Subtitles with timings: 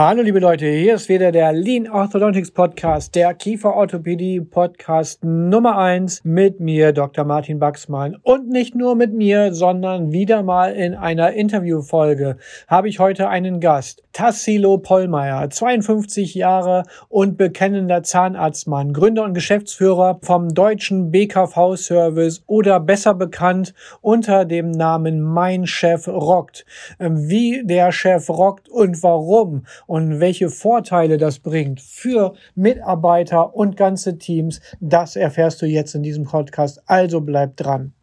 [0.00, 6.20] Hallo liebe Leute, hier ist wieder der Lean Orthodontics Podcast, der Kieferorthopädie Podcast Nummer eins
[6.22, 7.24] mit mir, Dr.
[7.24, 8.14] Martin Baxmann.
[8.22, 12.36] Und nicht nur mit mir, sondern wieder mal in einer Interviewfolge
[12.68, 14.04] habe ich heute einen Gast.
[14.12, 23.14] Tassilo Pollmeier, 52 Jahre und bekennender Zahnarztmann, Gründer und Geschäftsführer vom deutschen BKV-Service oder besser
[23.14, 26.66] bekannt unter dem Namen Mein Chef rockt.
[27.00, 34.18] Wie der Chef rockt und warum und welche Vorteile das bringt für Mitarbeiter und ganze
[34.18, 36.80] Teams, das erfährst du jetzt in diesem Podcast.
[36.86, 37.94] Also bleib dran.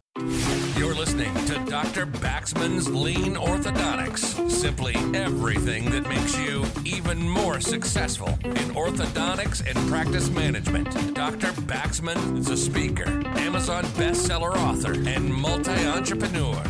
[0.77, 2.05] You're listening to Dr.
[2.05, 4.49] Baxman's Lean Orthodontics.
[4.49, 10.87] Simply everything that makes you even more successful in orthodontics and practice management.
[11.13, 11.51] Dr.
[11.67, 16.63] Baxman is a speaker, Amazon bestseller author, and multi entrepreneur.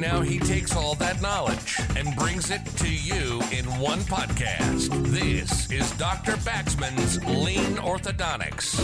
[0.00, 4.88] Now he takes all that knowledge and brings it to you in one podcast.
[5.08, 6.36] This is Dr.
[6.38, 8.80] Baxman's Lean Orthodontics.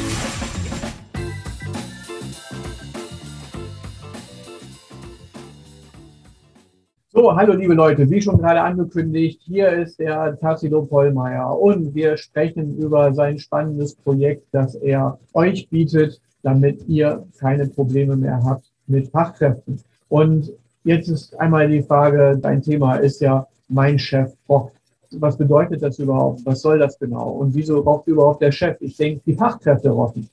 [7.08, 12.18] So, hallo liebe Leute, wie schon gerade angekündigt, hier ist der Tassilo Pollmeier und wir
[12.18, 18.70] sprechen über sein spannendes Projekt, das er euch bietet, damit ihr keine Probleme mehr habt
[18.86, 19.80] mit Fachkräften.
[20.10, 20.52] Und
[20.86, 24.76] Jetzt ist einmal die Frage, dein Thema ist ja mein Chef rockt.
[25.10, 26.42] Was bedeutet das überhaupt?
[26.44, 27.28] Was soll das genau?
[27.28, 28.76] Und wieso rockt überhaupt der Chef?
[28.78, 30.30] Ich denke, die Fachkräfte rocken.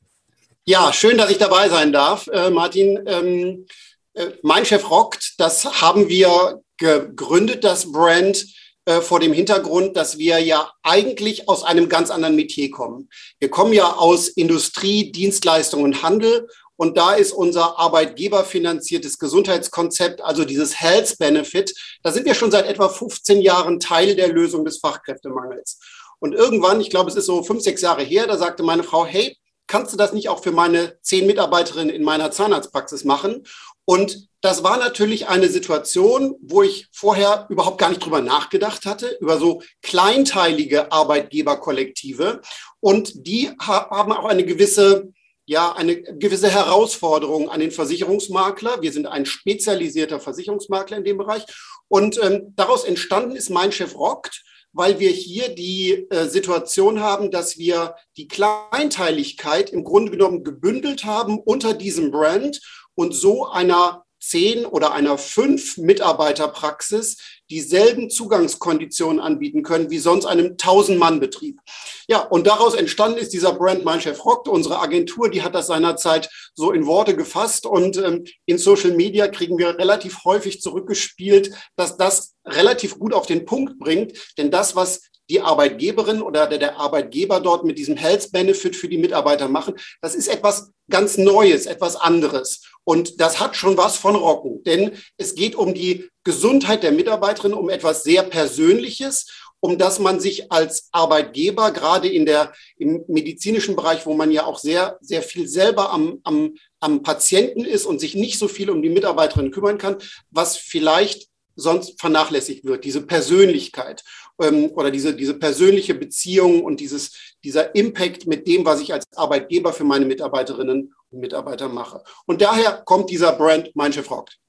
[0.66, 3.00] Ja, schön, dass ich dabei sein darf, äh, Martin.
[3.08, 3.66] Ähm,
[4.14, 8.46] äh, mein Chef rockt, das haben wir gegründet, das Brand,
[8.86, 13.10] äh, vor dem Hintergrund, dass wir ja eigentlich aus einem ganz anderen Metier kommen.
[13.40, 20.44] Wir kommen ja aus Industrie, Dienstleistung und Handel und da ist unser arbeitgeberfinanziertes Gesundheitskonzept, also
[20.44, 24.80] dieses Health Benefit, da sind wir schon seit etwa 15 Jahren Teil der Lösung des
[24.80, 25.80] Fachkräftemangels.
[26.20, 29.06] Und irgendwann, ich glaube, es ist so fünf, sechs Jahre her, da sagte meine Frau,
[29.06, 33.44] hey, kannst du das nicht auch für meine zehn Mitarbeiterinnen in meiner Zahnarztpraxis machen?
[33.86, 39.18] Und das war natürlich eine Situation, wo ich vorher überhaupt gar nicht drüber nachgedacht hatte,
[39.20, 42.42] über so kleinteilige Arbeitgeberkollektive.
[42.80, 45.14] Und die haben auch eine gewisse
[45.46, 48.82] ja eine gewisse Herausforderung an den Versicherungsmakler.
[48.82, 51.44] Wir sind ein spezialisierter Versicherungsmakler in dem Bereich.
[51.88, 57.30] Und ähm, daraus entstanden ist Mein Chef rockt, weil wir hier die äh, Situation haben,
[57.30, 62.60] dass wir die Kleinteiligkeit im Grunde genommen gebündelt haben unter diesem Brand
[62.96, 67.18] und so einer zehn oder einer fünf Mitarbeiterpraxis
[67.54, 71.60] dieselben Zugangskonditionen anbieten können wie sonst einem tausend mann betrieb
[72.08, 74.48] Ja, und daraus entstanden ist dieser Brand Mein Chef rockt.
[74.48, 79.28] Unsere Agentur, die hat das seinerzeit so in Worte gefasst und ähm, in Social Media
[79.28, 84.14] kriegen wir relativ häufig zurückgespielt, dass das relativ gut auf den Punkt bringt.
[84.38, 88.98] Denn das, was die Arbeitgeberin oder der, Arbeitgeber dort mit diesem Health Benefit für die
[88.98, 92.62] Mitarbeiter machen, das ist etwas ganz Neues, etwas anderes.
[92.84, 97.54] Und das hat schon was von Rocken, denn es geht um die Gesundheit der Mitarbeiterin,
[97.54, 99.28] um etwas sehr Persönliches,
[99.62, 104.46] um das man sich als Arbeitgeber gerade in der, im medizinischen Bereich, wo man ja
[104.46, 108.70] auch sehr, sehr viel selber am, am, am Patienten ist und sich nicht so viel
[108.70, 109.98] um die Mitarbeiterin kümmern kann,
[110.32, 114.04] was vielleicht sonst vernachlässigt wird, diese Persönlichkeit
[114.42, 119.06] ähm, oder diese, diese persönliche Beziehung und dieses, dieser Impact mit dem, was ich als
[119.16, 122.02] Arbeitgeber für meine Mitarbeiterinnen und Mitarbeiter mache.
[122.26, 124.40] Und daher kommt dieser Brand Mein Chef rockt.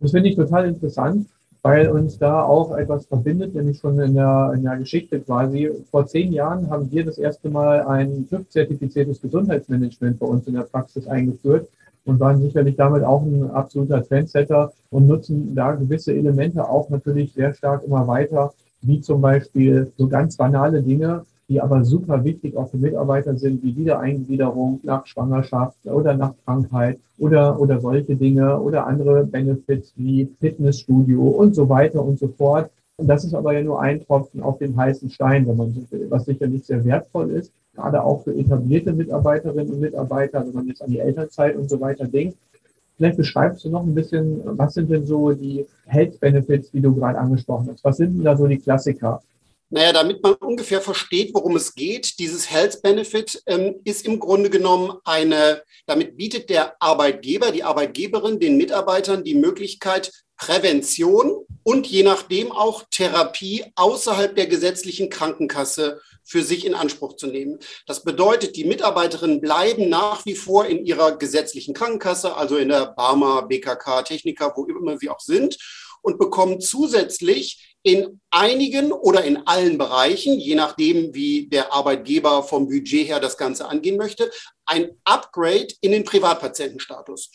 [0.00, 1.26] Das finde ich total interessant,
[1.62, 5.70] weil uns da auch etwas verbindet, nämlich schon in der, in der Geschichte quasi.
[5.90, 10.62] Vor zehn Jahren haben wir das erste Mal ein TÜV-zertifiziertes Gesundheitsmanagement bei uns in der
[10.62, 11.68] Praxis eingeführt
[12.08, 17.34] und waren sicherlich damit auch ein absoluter Trendsetter und nutzen da gewisse Elemente auch natürlich
[17.34, 22.56] sehr stark immer weiter, wie zum Beispiel so ganz banale Dinge, die aber super wichtig
[22.56, 28.58] auch für Mitarbeiter sind, wie Wiedereingliederung nach Schwangerschaft oder nach Krankheit oder, oder solche Dinge
[28.60, 32.70] oder andere Benefits wie Fitnessstudio und so weiter und so fort.
[32.96, 35.82] Und das ist aber ja nur ein Tropfen auf den heißen Stein, wenn man so
[35.90, 40.66] will, was sicherlich sehr wertvoll ist, gerade auch für etablierte Mitarbeiterinnen und Mitarbeiter, wenn man
[40.66, 42.36] jetzt an die Elternzeit und so weiter denkt.
[42.96, 46.94] Vielleicht beschreibst du noch ein bisschen, was sind denn so die Health Benefits, die du
[46.94, 47.84] gerade angesprochen hast?
[47.84, 49.22] Was sind denn da so die Klassiker?
[49.70, 54.48] Naja, damit man ungefähr versteht, worum es geht, dieses Health Benefit ähm, ist im Grunde
[54.48, 62.04] genommen eine, damit bietet der Arbeitgeber, die Arbeitgeberin den Mitarbeitern die Möglichkeit, Prävention und je
[62.04, 67.58] nachdem auch Therapie außerhalb der gesetzlichen Krankenkasse für sich in Anspruch zu nehmen.
[67.86, 72.92] Das bedeutet, die Mitarbeiterinnen bleiben nach wie vor in ihrer gesetzlichen Krankenkasse, also in der
[72.92, 75.58] Barmer, BKK, Techniker, wo immer wir auch sind.
[76.02, 82.68] Und bekommen zusätzlich in einigen oder in allen Bereichen, je nachdem, wie der Arbeitgeber vom
[82.68, 84.30] Budget her das Ganze angehen möchte,
[84.66, 87.30] ein Upgrade in den Privatpatientenstatus.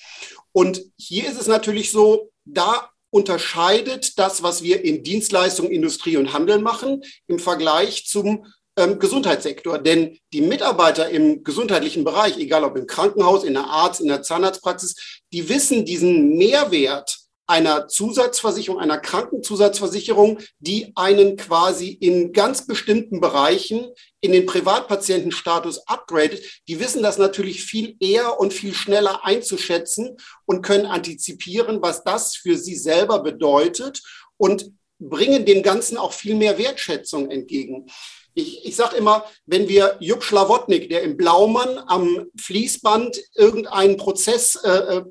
[0.52, 6.34] Und hier ist es natürlich so, da unterscheidet das, was wir in Dienstleistung, Industrie und
[6.34, 8.46] Handel machen, im Vergleich zum
[8.76, 9.78] ähm, Gesundheitssektor.
[9.78, 14.24] Denn die Mitarbeiter im gesundheitlichen Bereich, egal ob im Krankenhaus, in der Arzt, in der
[14.24, 23.20] Zahnarztpraxis, die wissen diesen Mehrwert einer Zusatzversicherung, einer Krankenzusatzversicherung, die einen quasi in ganz bestimmten
[23.20, 23.88] Bereichen
[24.22, 30.62] in den Privatpatientenstatus upgradet, die wissen das natürlich viel eher und viel schneller einzuschätzen und
[30.62, 34.02] können antizipieren, was das für sie selber bedeutet
[34.38, 37.88] und bringen dem Ganzen auch viel mehr Wertschätzung entgegen.
[38.36, 44.56] Ich, ich sage immer, wenn wir Jupp Schlawotnik, der im Blaumann am Fließband irgendeinen Prozess
[44.56, 45.04] äh, äh,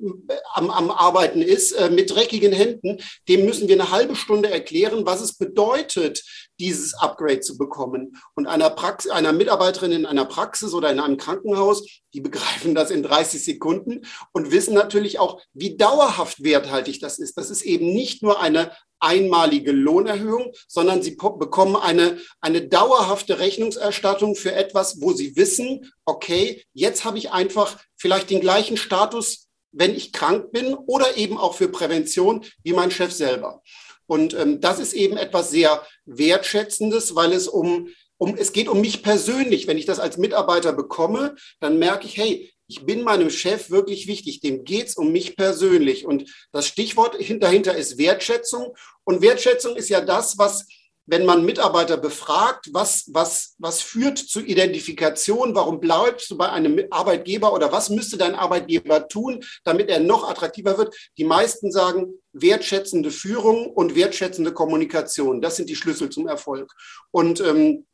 [0.55, 2.99] am, am Arbeiten ist, äh, mit dreckigen Händen,
[3.29, 6.23] dem müssen wir eine halbe Stunde erklären, was es bedeutet,
[6.59, 8.17] dieses Upgrade zu bekommen.
[8.35, 12.91] Und einer, Prax einer Mitarbeiterin in einer Praxis oder in einem Krankenhaus, die begreifen das
[12.91, 14.03] in 30 Sekunden
[14.33, 17.37] und wissen natürlich auch, wie dauerhaft werthaltig das ist.
[17.37, 18.73] Das ist eben nicht nur eine
[19.03, 26.65] einmalige Lohnerhöhung, sondern sie bekommen eine, eine dauerhafte Rechnungserstattung für etwas, wo sie wissen, okay,
[26.73, 31.55] jetzt habe ich einfach vielleicht den gleichen Status, wenn ich krank bin oder eben auch
[31.55, 33.63] für Prävention wie mein Chef selber.
[34.07, 37.89] Und ähm, das ist eben etwas sehr Wertschätzendes, weil es um,
[38.19, 39.67] um, es geht um mich persönlich.
[39.67, 44.07] Wenn ich das als Mitarbeiter bekomme, dann merke ich, hey, ich bin meinem Chef wirklich
[44.07, 46.07] wichtig, dem geht es um mich persönlich.
[46.07, 48.75] Und das Stichwort dahinter ist Wertschätzung.
[49.05, 50.67] Und Wertschätzung ist ja das, was,
[51.05, 56.83] wenn man Mitarbeiter befragt, was, was, was führt zur Identifikation, warum bleibst du bei einem
[56.91, 60.97] Arbeitgeber oder was müsste dein Arbeitgeber tun, damit er noch attraktiver wird?
[61.19, 65.43] Die meisten sagen wertschätzende Führung und wertschätzende Kommunikation.
[65.43, 66.73] Das sind die Schlüssel zum Erfolg.
[67.11, 67.85] Und ähm,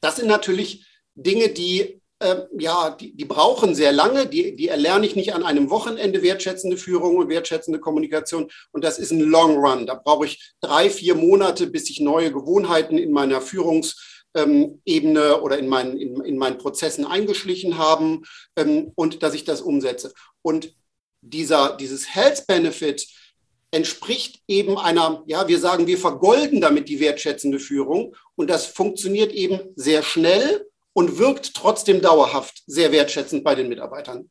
[0.00, 0.86] das sind natürlich
[1.16, 1.97] Dinge, die
[2.58, 6.76] ja, die, die brauchen sehr lange, die, die erlerne ich nicht an einem Wochenende wertschätzende
[6.76, 8.50] Führung und wertschätzende Kommunikation.
[8.72, 9.86] Und das ist ein Long Run.
[9.86, 13.94] Da brauche ich drei, vier Monate, bis sich neue Gewohnheiten in meiner Führungsebene
[14.84, 18.24] ähm, oder in meinen, in, in meinen Prozessen eingeschlichen haben
[18.56, 20.12] ähm, und dass ich das umsetze.
[20.42, 20.74] Und
[21.20, 23.06] dieser, dieses Health Benefit
[23.70, 29.30] entspricht eben einer, ja, wir sagen, wir vergolden damit die wertschätzende Führung und das funktioniert
[29.32, 30.66] eben sehr schnell
[30.98, 34.28] und wirkt trotzdem dauerhaft sehr wertschätzend bei den Mitarbeitern.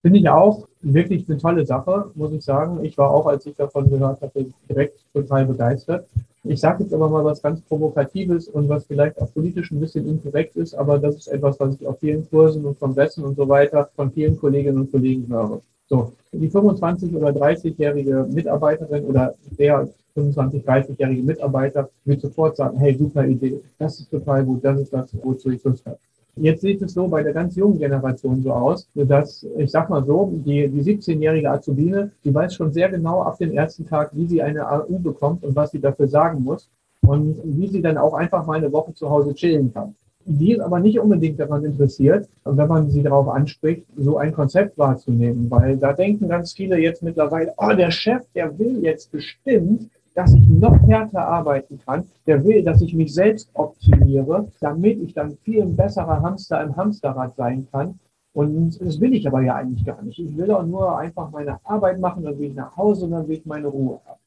[0.00, 2.82] Finde ich auch wirklich eine tolle Sache, muss ich sagen.
[2.82, 6.08] Ich war auch, als ich davon gehört hatte, direkt total begeistert.
[6.44, 10.08] Ich sage jetzt aber mal was ganz Provokatives und was vielleicht auch politisch ein bisschen
[10.08, 13.46] inkorrekt ist, aber das ist etwas, was ich auf vielen Kursen und Kongressen und so
[13.46, 15.60] weiter von vielen Kolleginnen und Kollegen höre.
[15.90, 19.86] So, die 25- oder 30-jährige Mitarbeiterin oder der
[20.18, 24.92] 25, 30-jährige Mitarbeiter wird sofort sagen, hey, super Idee, das ist total gut, das ist
[24.92, 25.98] das, wozu ich Lust habe.
[26.40, 30.04] Jetzt sieht es so bei der ganz jungen Generation so aus, dass, ich sag mal
[30.04, 34.26] so, die, die 17-jährige Azubine, die weiß schon sehr genau ab dem ersten Tag, wie
[34.26, 36.70] sie eine AU bekommt und was sie dafür sagen muss
[37.06, 39.94] und wie sie dann auch einfach mal eine Woche zu Hause chillen kann.
[40.30, 44.76] Die ist aber nicht unbedingt daran interessiert, wenn man sie darauf anspricht, so ein Konzept
[44.76, 49.88] wahrzunehmen, weil da denken ganz viele jetzt mittlerweile, oh, der Chef, der will jetzt bestimmt,
[50.18, 52.04] dass ich noch härter arbeiten kann.
[52.26, 57.36] Der will, dass ich mich selbst optimiere, damit ich dann viel besserer Hamster im Hamsterrad
[57.36, 58.00] sein kann.
[58.32, 60.18] Und das will ich aber ja eigentlich gar nicht.
[60.18, 63.28] Ich will auch nur einfach meine Arbeit machen, dann will ich nach Hause und dann
[63.28, 64.18] will ich meine Ruhe haben.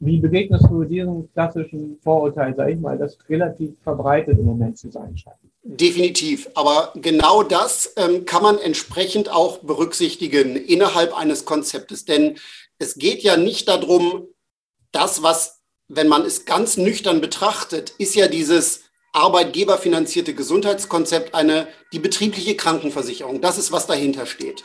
[0.00, 4.90] Wie begegnest du diesem klassischen Vorurteil, sag ich mal, das relativ verbreitet im Moment zu
[4.90, 5.36] sein scheint?
[5.62, 6.50] Definitiv.
[6.56, 12.04] Aber genau das ähm, kann man entsprechend auch berücksichtigen innerhalb eines Konzeptes.
[12.04, 12.34] Denn
[12.78, 14.26] es geht ja nicht darum,
[14.92, 21.98] das, was, wenn man es ganz nüchtern betrachtet, ist ja dieses arbeitgeberfinanzierte Gesundheitskonzept eine, die
[21.98, 23.40] betriebliche Krankenversicherung.
[23.40, 24.62] Das ist, was dahinter steht.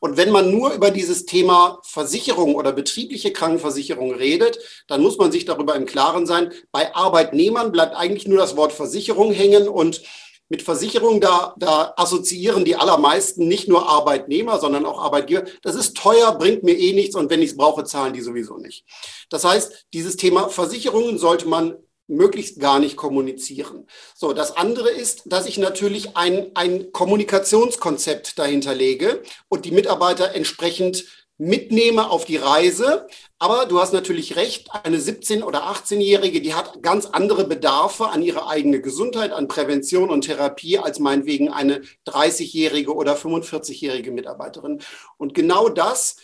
[0.00, 4.58] Und wenn man nur über dieses Thema Versicherung oder betriebliche Krankenversicherung redet,
[4.88, 8.72] dann muss man sich darüber im Klaren sein, bei Arbeitnehmern bleibt eigentlich nur das Wort
[8.72, 10.02] Versicherung hängen und
[10.48, 15.44] mit Versicherung, da, da assoziieren die allermeisten nicht nur Arbeitnehmer, sondern auch Arbeitgeber.
[15.62, 18.56] Das ist teuer, bringt mir eh nichts und wenn ich es brauche, zahlen die sowieso
[18.58, 18.84] nicht.
[19.28, 21.76] Das heißt, dieses Thema Versicherungen sollte man
[22.08, 23.86] möglichst gar nicht kommunizieren.
[24.14, 30.32] So, das andere ist, dass ich natürlich ein, ein Kommunikationskonzept dahinter lege und die Mitarbeiter
[30.34, 31.04] entsprechend
[31.38, 33.06] mitnehme auf die Reise.
[33.38, 38.22] Aber du hast natürlich recht, eine 17- oder 18-Jährige, die hat ganz andere Bedarfe an
[38.22, 44.80] ihre eigene Gesundheit, an Prävention und Therapie als meinetwegen eine 30-jährige oder 45-jährige Mitarbeiterin.
[45.18, 46.16] Und genau das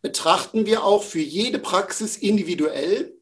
[0.00, 3.15] betrachten wir auch für jede Praxis individuell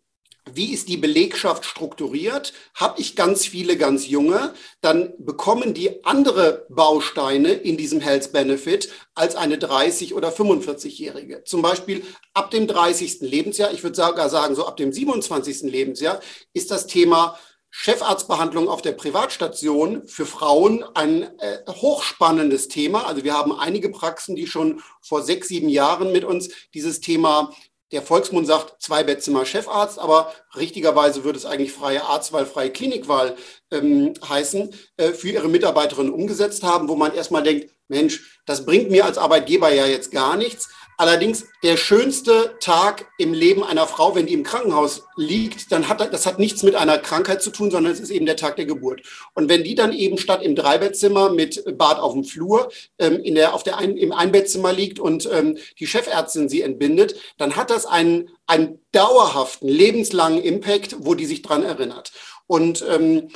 [0.53, 2.53] wie ist die Belegschaft strukturiert?
[2.75, 8.91] Habe ich ganz viele ganz junge, dann bekommen die andere Bausteine in diesem Health Benefit
[9.15, 11.45] als eine 30- oder 45-Jährige.
[11.45, 12.03] Zum Beispiel
[12.35, 13.21] ab dem 30.
[13.23, 15.63] Lebensjahr, ich würde sogar sagen, so ab dem 27.
[15.63, 16.21] Lebensjahr,
[16.53, 17.39] ist das Thema
[17.77, 23.07] Chefarztbehandlung auf der Privatstation für Frauen ein äh, hochspannendes Thema.
[23.07, 27.53] Also wir haben einige Praxen, die schon vor sechs, sieben Jahren mit uns dieses Thema
[27.93, 33.37] der Volksmund sagt zwei Bettzimmer Chefarzt, aber richtigerweise würde es eigentlich freie Arztwahl, freie Klinikwahl
[33.71, 38.91] ähm, heißen, äh, für ihre Mitarbeiterinnen umgesetzt haben, wo man erstmal denkt, Mensch, das bringt
[38.91, 40.71] mir als Arbeitgeber ja jetzt gar nichts.
[40.97, 46.01] Allerdings der schönste Tag im Leben einer Frau, wenn die im Krankenhaus liegt, dann hat
[46.13, 48.67] das hat nichts mit einer Krankheit zu tun, sondern es ist eben der Tag der
[48.67, 49.03] Geburt.
[49.35, 53.35] Und wenn die dann eben statt im Dreibettzimmer mit Bad auf dem Flur ähm, in
[53.35, 57.71] der, auf der ein, im Einbettzimmer liegt und ähm, die Chefärztin sie entbindet, dann hat
[57.71, 62.13] das einen, einen dauerhaften, lebenslangen Impact, wo die sich dran erinnert.
[62.47, 63.31] Und ähm,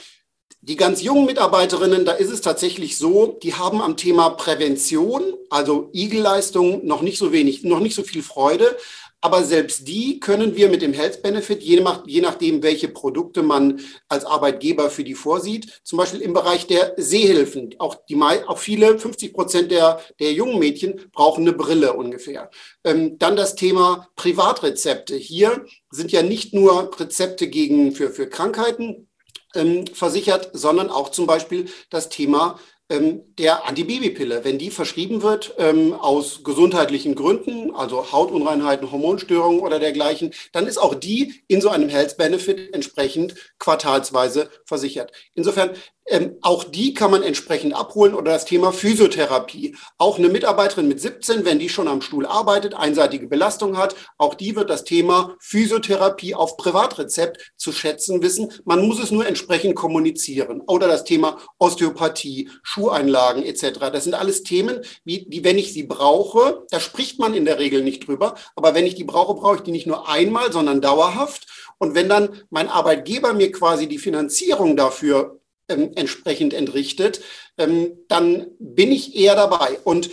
[0.60, 5.88] die ganz jungen Mitarbeiterinnen, da ist es tatsächlich so, die haben am Thema Prävention, also
[5.92, 8.76] Igelleistung, noch nicht so wenig, noch nicht so viel Freude.
[9.20, 13.42] Aber selbst die können wir mit dem Health Benefit, je, nach, je nachdem, welche Produkte
[13.42, 17.74] man als Arbeitgeber für die vorsieht, zum Beispiel im Bereich der Sehhilfen.
[17.78, 22.50] Auch, die, auch viele, 50 Prozent der, der jungen Mädchen brauchen eine Brille ungefähr.
[22.84, 25.16] Ähm, dann das Thema Privatrezepte.
[25.16, 29.07] Hier sind ja nicht nur Rezepte gegen, für, für Krankheiten,
[29.54, 32.58] ähm, versichert, sondern auch zum Beispiel das Thema
[32.90, 34.44] ähm, der Antibabypille.
[34.44, 40.78] Wenn die verschrieben wird ähm, aus gesundheitlichen Gründen, also Hautunreinheiten, Hormonstörungen oder dergleichen, dann ist
[40.78, 45.12] auch die in so einem Health Benefit entsprechend quartalsweise versichert.
[45.34, 45.70] Insofern
[46.10, 49.76] ähm, auch die kann man entsprechend abholen oder das Thema Physiotherapie.
[49.98, 54.34] Auch eine Mitarbeiterin mit 17, wenn die schon am Stuhl arbeitet, einseitige Belastung hat, auch
[54.34, 58.52] die wird das Thema Physiotherapie auf Privatrezept zu schätzen wissen.
[58.64, 60.62] Man muss es nur entsprechend kommunizieren.
[60.66, 63.90] Oder das Thema Osteopathie, Schuheinlagen etc.
[63.92, 67.58] Das sind alles Themen, wie, die, wenn ich sie brauche, da spricht man in der
[67.58, 68.34] Regel nicht drüber.
[68.56, 71.46] Aber wenn ich die brauche, brauche ich die nicht nur einmal, sondern dauerhaft.
[71.78, 75.37] Und wenn dann mein Arbeitgeber mir quasi die Finanzierung dafür
[75.68, 77.20] ähm, entsprechend entrichtet,
[77.56, 79.78] ähm, dann bin ich eher dabei.
[79.84, 80.10] Und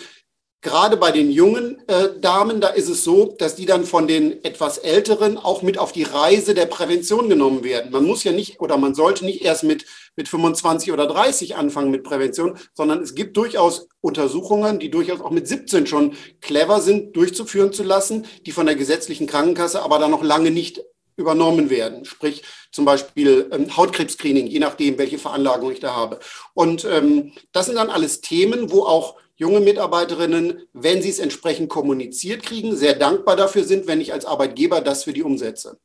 [0.66, 4.44] gerade bei den jungen äh, Damen, da ist es so, dass die dann von den
[4.44, 7.92] etwas älteren auch mit auf die Reise der Prävention genommen werden.
[7.92, 9.86] Man muss ja nicht oder man sollte nicht erst mit,
[10.16, 15.30] mit 25 oder 30 anfangen mit Prävention, sondern es gibt durchaus Untersuchungen, die durchaus auch
[15.30, 20.10] mit 17 schon clever sind, durchzuführen zu lassen, die von der gesetzlichen Krankenkasse aber dann
[20.10, 20.84] noch lange nicht
[21.16, 22.06] übernommen werden.
[22.06, 22.44] Sprich
[22.76, 26.20] zum Beispiel ähm, Hautkrebs-Screening, je nachdem, welche Veranlagung ich da habe.
[26.54, 31.70] Und ähm, das sind dann alles Themen, wo auch junge Mitarbeiterinnen, wenn sie es entsprechend
[31.70, 35.78] kommuniziert kriegen, sehr dankbar dafür sind, wenn ich als Arbeitgeber das für die umsetze.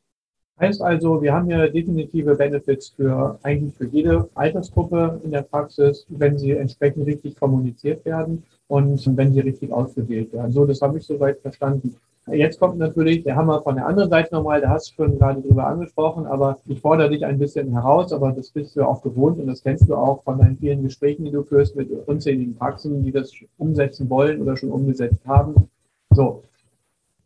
[0.59, 6.05] Heißt also, wir haben ja definitive Benefits für eigentlich für jede Altersgruppe in der Praxis,
[6.09, 10.53] wenn sie entsprechend richtig kommuniziert werden und wenn sie richtig ausgewählt werden.
[10.53, 11.97] So, das habe ich soweit verstanden.
[12.27, 15.41] Jetzt kommt natürlich der Hammer von der anderen Seite nochmal, da hast du schon gerade
[15.41, 19.39] drüber angesprochen, aber ich fordere dich ein bisschen heraus, aber das bist du auch gewohnt
[19.39, 23.03] und das kennst du auch von deinen vielen Gesprächen, die du führst mit unzähligen Praxen,
[23.03, 25.69] die das umsetzen wollen oder schon umgesetzt haben.
[26.11, 26.43] So,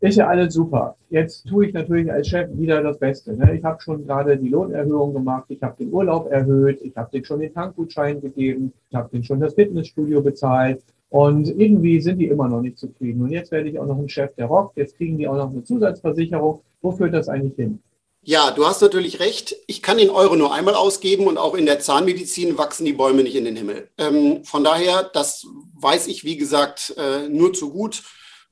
[0.00, 0.96] ist ja alles super.
[1.10, 3.34] Jetzt tue ich natürlich als Chef wieder das Beste.
[3.34, 3.56] Ne?
[3.56, 7.24] Ich habe schon gerade die Lohnerhöhung gemacht, ich habe den Urlaub erhöht, ich habe dir
[7.24, 10.82] schon den Tankgutschein gegeben, ich habe dir schon das Fitnessstudio bezahlt,
[11.14, 13.22] und irgendwie sind die immer noch nicht zufrieden.
[13.22, 14.76] Und jetzt werde ich auch noch ein Chef, der rockt.
[14.76, 16.64] Jetzt kriegen die auch noch eine Zusatzversicherung.
[16.82, 17.78] Wo führt das eigentlich hin?
[18.22, 19.54] Ja, du hast natürlich recht.
[19.68, 23.22] Ich kann den Euro nur einmal ausgeben und auch in der Zahnmedizin wachsen die Bäume
[23.22, 23.90] nicht in den Himmel.
[23.96, 28.02] Ähm, von daher, das weiß ich, wie gesagt, äh, nur zu gut.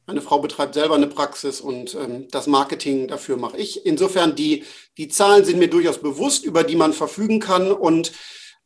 [0.07, 3.85] Meine Frau betreibt selber eine Praxis und ähm, das Marketing dafür mache ich.
[3.85, 4.63] Insofern, die,
[4.99, 7.73] die Zahlen sind mir durchaus bewusst, über die man verfügen kann.
[7.73, 8.13] Und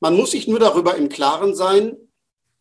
[0.00, 1.96] man muss sich nur darüber im Klaren sein,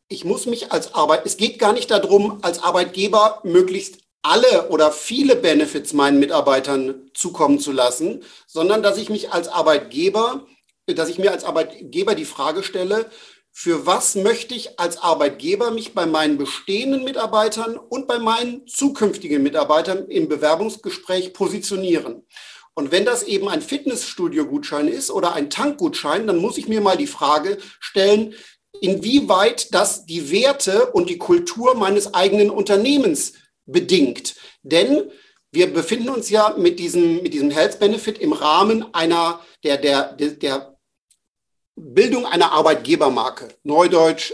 [0.08, 4.92] ich muss mich als Arbeit, es geht gar nicht darum, als Arbeitgeber möglichst alle oder
[4.92, 10.46] viele Benefits meinen Mitarbeitern zukommen zu lassen, sondern dass ich mich als Arbeitgeber,
[10.88, 13.10] dass ich mir als Arbeitgeber die Frage stelle,
[13.52, 19.42] für was möchte ich als Arbeitgeber mich bei meinen bestehenden Mitarbeitern und bei meinen zukünftigen
[19.44, 22.26] Mitarbeitern im Bewerbungsgespräch positionieren?
[22.74, 26.98] Und wenn das eben ein Fitnessstudio-Gutschein ist oder ein Tankgutschein, dann muss ich mir mal
[26.98, 28.34] die Frage stellen,
[28.82, 33.34] inwieweit das die Werte und die Kultur meines eigenen Unternehmens
[33.66, 34.36] bedingt.
[34.64, 35.12] Denn
[35.52, 40.14] wir befinden uns ja mit diesem, mit diesem Health Benefit im Rahmen einer, der, der,
[40.14, 40.78] der
[41.76, 44.34] Bildung einer Arbeitgebermarke, Neudeutsch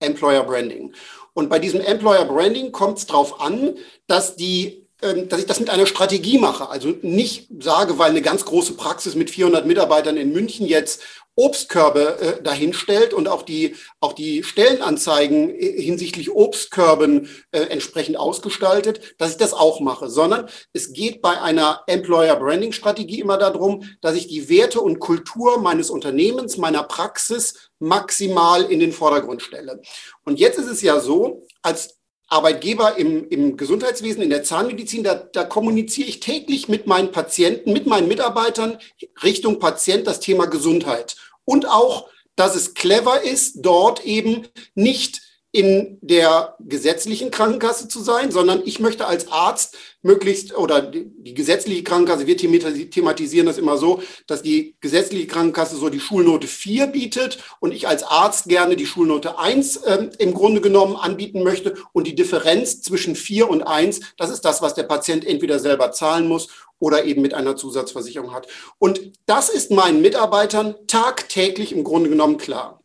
[0.00, 0.94] Employer Branding.
[1.34, 3.76] Und bei diesem Employer Branding kommt es darauf an,
[4.06, 6.68] dass die ähm, dass ich das mit einer Strategie mache.
[6.68, 11.02] Also nicht sage, weil eine ganz große Praxis mit 400 Mitarbeitern in München jetzt
[11.38, 19.14] Obstkörbe äh, dahinstellt und auch die, auch die Stellenanzeigen äh, hinsichtlich Obstkörben äh, entsprechend ausgestaltet,
[19.18, 23.84] dass ich das auch mache, sondern es geht bei einer Employer Branding Strategie immer darum,
[24.00, 29.80] dass ich die Werte und Kultur meines Unternehmens, meiner Praxis maximal in den Vordergrund stelle.
[30.24, 31.98] Und jetzt ist es ja so, als
[32.30, 37.72] Arbeitgeber im, im Gesundheitswesen, in der Zahnmedizin, da, da kommuniziere ich täglich mit meinen Patienten,
[37.72, 38.78] mit meinen Mitarbeitern
[39.22, 41.16] Richtung Patient das Thema Gesundheit.
[41.48, 48.30] Und auch, dass es clever ist, dort eben nicht in der gesetzlichen Krankenkasse zu sein,
[48.30, 54.02] sondern ich möchte als Arzt möglichst, oder die, gesetzliche Krankenkasse, wir thematisieren das immer so,
[54.26, 58.84] dass die gesetzliche Krankenkasse so die Schulnote 4 bietet und ich als Arzt gerne die
[58.84, 61.76] Schulnote 1 äh, im Grunde genommen anbieten möchte.
[61.92, 65.92] Und die Differenz zwischen 4 und 1, das ist das, was der Patient entweder selber
[65.92, 66.48] zahlen muss
[66.78, 68.46] oder eben mit einer Zusatzversicherung hat.
[68.78, 72.78] Und das ist meinen Mitarbeitern tagtäglich im Grunde genommen klar.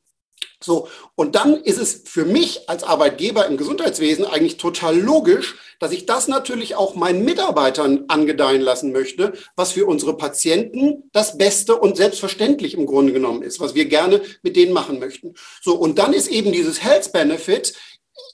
[0.64, 5.92] So, und dann ist es für mich als Arbeitgeber im Gesundheitswesen eigentlich total logisch, dass
[5.92, 11.76] ich das natürlich auch meinen Mitarbeitern angedeihen lassen möchte, was für unsere Patienten das Beste
[11.76, 15.34] und selbstverständlich im Grunde genommen ist, was wir gerne mit denen machen möchten.
[15.62, 17.74] So, und dann ist eben dieses Health Benefit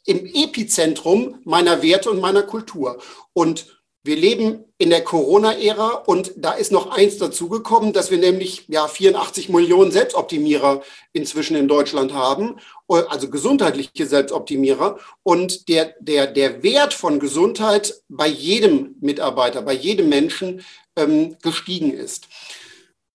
[0.06, 3.01] im Epizentrum meiner Werte und meiner Kultur.
[3.34, 8.65] Und wir leben in der Corona-Ära und da ist noch eins dazugekommen, dass wir nämlich
[8.70, 12.56] ja 84 Millionen Selbstoptimierer inzwischen in Deutschland haben,
[12.88, 15.00] also gesundheitliche Selbstoptimierer.
[15.24, 20.63] Und der, der, der Wert von Gesundheit bei jedem Mitarbeiter, bei jedem Menschen
[20.96, 22.27] ähm, gestiegen ist.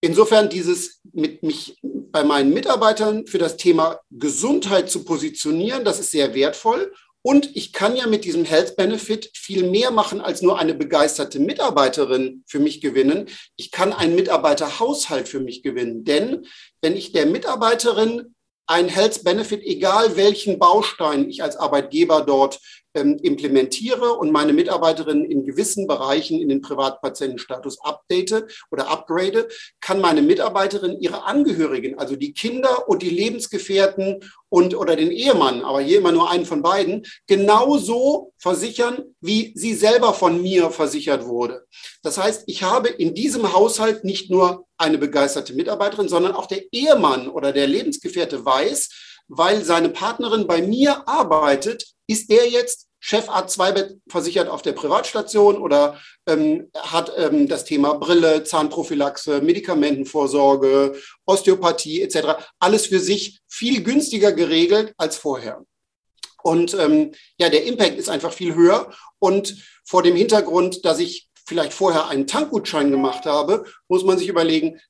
[0.02, 6.10] Insofern dieses mit mich bei meinen Mitarbeitern für das Thema Gesundheit zu positionieren, das ist
[6.10, 6.92] sehr wertvoll.
[7.26, 11.40] Und ich kann ja mit diesem Health Benefit viel mehr machen, als nur eine begeisterte
[11.40, 13.30] Mitarbeiterin für mich gewinnen.
[13.56, 16.04] Ich kann einen Mitarbeiterhaushalt für mich gewinnen.
[16.04, 16.46] Denn
[16.82, 18.34] wenn ich der Mitarbeiterin
[18.66, 22.60] ein Health Benefit, egal welchen Baustein ich als Arbeitgeber dort
[22.94, 29.48] ähm, implementiere und meine Mitarbeiterinnen in gewissen Bereichen in den Privatpatientenstatus update oder upgrade,
[29.80, 35.64] kann meine Mitarbeiterin ihre Angehörigen, also die Kinder und die Lebensgefährten und oder den Ehemann,
[35.64, 41.26] aber hier immer nur einen von beiden, genauso versichern, wie sie selber von mir versichert
[41.26, 41.64] wurde.
[42.02, 46.62] Das heißt, ich habe in diesem Haushalt nicht nur eine begeisterte Mitarbeiterin, sondern auch der
[46.72, 48.90] Ehemann oder der Lebensgefährte weiß,
[49.28, 55.58] weil seine Partnerin bei mir arbeitet, ist der jetzt Chefarzt 2 versichert auf der Privatstation
[55.58, 62.42] oder ähm, hat ähm, das Thema Brille, Zahnprophylaxe, Medikamentenvorsorge, Osteopathie etc.
[62.58, 65.66] alles für sich viel günstiger geregelt als vorher.
[66.42, 68.90] Und ähm, ja, der Impact ist einfach viel höher.
[69.18, 74.28] Und vor dem Hintergrund, dass ich vielleicht vorher einen Tankgutschein gemacht habe, muss man sich
[74.28, 74.80] überlegen,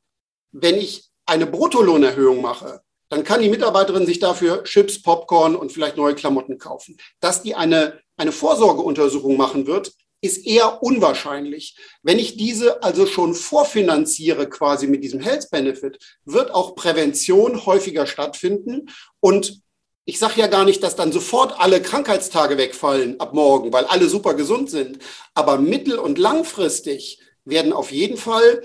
[0.53, 2.83] wenn ich eine Bruttolohnerhöhung mache,
[3.15, 6.97] dann kann die Mitarbeiterin sich dafür Chips, Popcorn und vielleicht neue Klamotten kaufen.
[7.21, 11.77] Dass die eine, eine Vorsorgeuntersuchung machen wird, ist eher unwahrscheinlich.
[12.03, 18.09] Wenn ich diese also schon vorfinanziere quasi mit diesem Health Benefit, wird auch Prävention häufiger
[18.09, 18.91] stattfinden.
[19.21, 19.61] Und
[20.07, 24.09] ich sage ja gar nicht, dass dann sofort alle Krankheitstage wegfallen ab morgen, weil alle
[24.09, 24.99] super gesund sind.
[25.35, 28.65] Aber mittel- und langfristig werden auf jeden Fall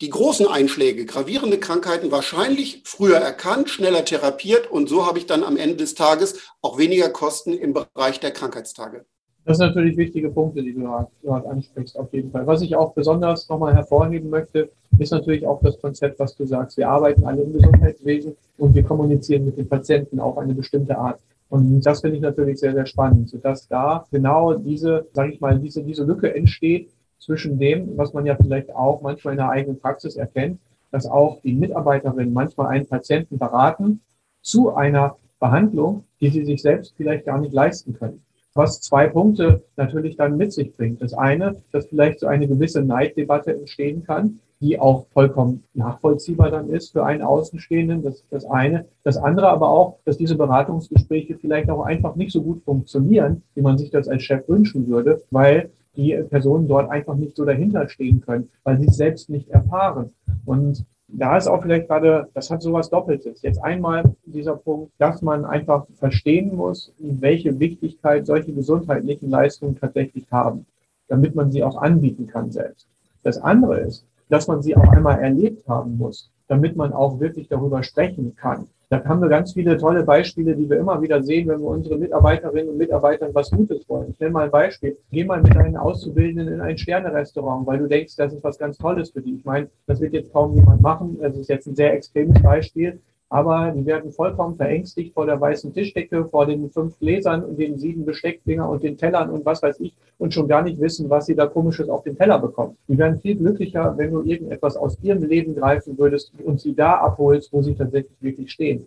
[0.00, 5.44] die großen Einschläge, gravierende Krankheiten wahrscheinlich früher erkannt, schneller therapiert und so habe ich dann
[5.44, 9.04] am Ende des Tages auch weniger Kosten im Bereich der Krankheitstage.
[9.44, 10.80] Das sind natürlich wichtige Punkte, die du
[11.22, 12.46] gerade ansprichst, auf jeden Fall.
[12.46, 16.78] Was ich auch besonders nochmal hervorheben möchte, ist natürlich auch das Konzept, was du sagst.
[16.78, 21.20] Wir arbeiten alle im Gesundheitswesen und wir kommunizieren mit den Patienten auf eine bestimmte Art.
[21.50, 25.58] Und das finde ich natürlich sehr, sehr spannend, sodass da genau diese, sage ich mal,
[25.58, 26.88] diese, diese Lücke entsteht,
[27.24, 30.60] zwischen dem, was man ja vielleicht auch manchmal in der eigenen Praxis erkennt,
[30.90, 34.00] dass auch die Mitarbeiterinnen manchmal einen Patienten beraten
[34.42, 38.22] zu einer Behandlung, die sie sich selbst vielleicht gar nicht leisten können.
[38.54, 41.02] Was zwei Punkte natürlich dann mit sich bringt.
[41.02, 46.68] Das eine, dass vielleicht so eine gewisse Neiddebatte entstehen kann, die auch vollkommen nachvollziehbar dann
[46.68, 48.02] ist für einen Außenstehenden.
[48.02, 48.86] Das ist das eine.
[49.02, 53.62] Das andere aber auch, dass diese Beratungsgespräche vielleicht auch einfach nicht so gut funktionieren, wie
[53.62, 57.88] man sich das als Chef wünschen würde, weil die Personen dort einfach nicht so dahinter
[57.88, 60.10] stehen können, weil sie es selbst nicht erfahren.
[60.44, 63.42] Und da ist auch vielleicht gerade, das hat sowas Doppeltes.
[63.42, 70.30] Jetzt einmal dieser Punkt, dass man einfach verstehen muss, welche Wichtigkeit solche gesundheitlichen Leistungen tatsächlich
[70.32, 70.66] haben,
[71.08, 72.88] damit man sie auch anbieten kann selbst.
[73.22, 77.48] Das andere ist, dass man sie auch einmal erlebt haben muss, damit man auch wirklich
[77.48, 78.66] darüber sprechen kann.
[78.90, 81.96] Da haben wir ganz viele tolle Beispiele, die wir immer wieder sehen, wenn wir unsere
[81.96, 84.10] Mitarbeiterinnen und Mitarbeitern was Gutes wollen.
[84.10, 84.96] Ich nenne mal ein Beispiel.
[85.10, 88.78] Geh mal mit deinen Auszubildenden in ein Sternerestaurant, weil du denkst, das ist was ganz
[88.78, 89.36] Tolles für die.
[89.36, 91.18] Ich meine, das wird jetzt kaum jemand machen.
[91.20, 95.72] Das ist jetzt ein sehr extremes Beispiel aber die werden vollkommen verängstigt vor der weißen
[95.72, 99.80] Tischdecke, vor den fünf Gläsern und den sieben Besteckdinger und den Tellern und was weiß
[99.80, 102.76] ich und schon gar nicht wissen, was sie da komisches auf den Teller bekommen.
[102.88, 106.94] Die werden viel glücklicher, wenn du irgendetwas aus ihrem Leben greifen würdest und sie da
[106.98, 108.86] abholst, wo sie tatsächlich wirklich stehen.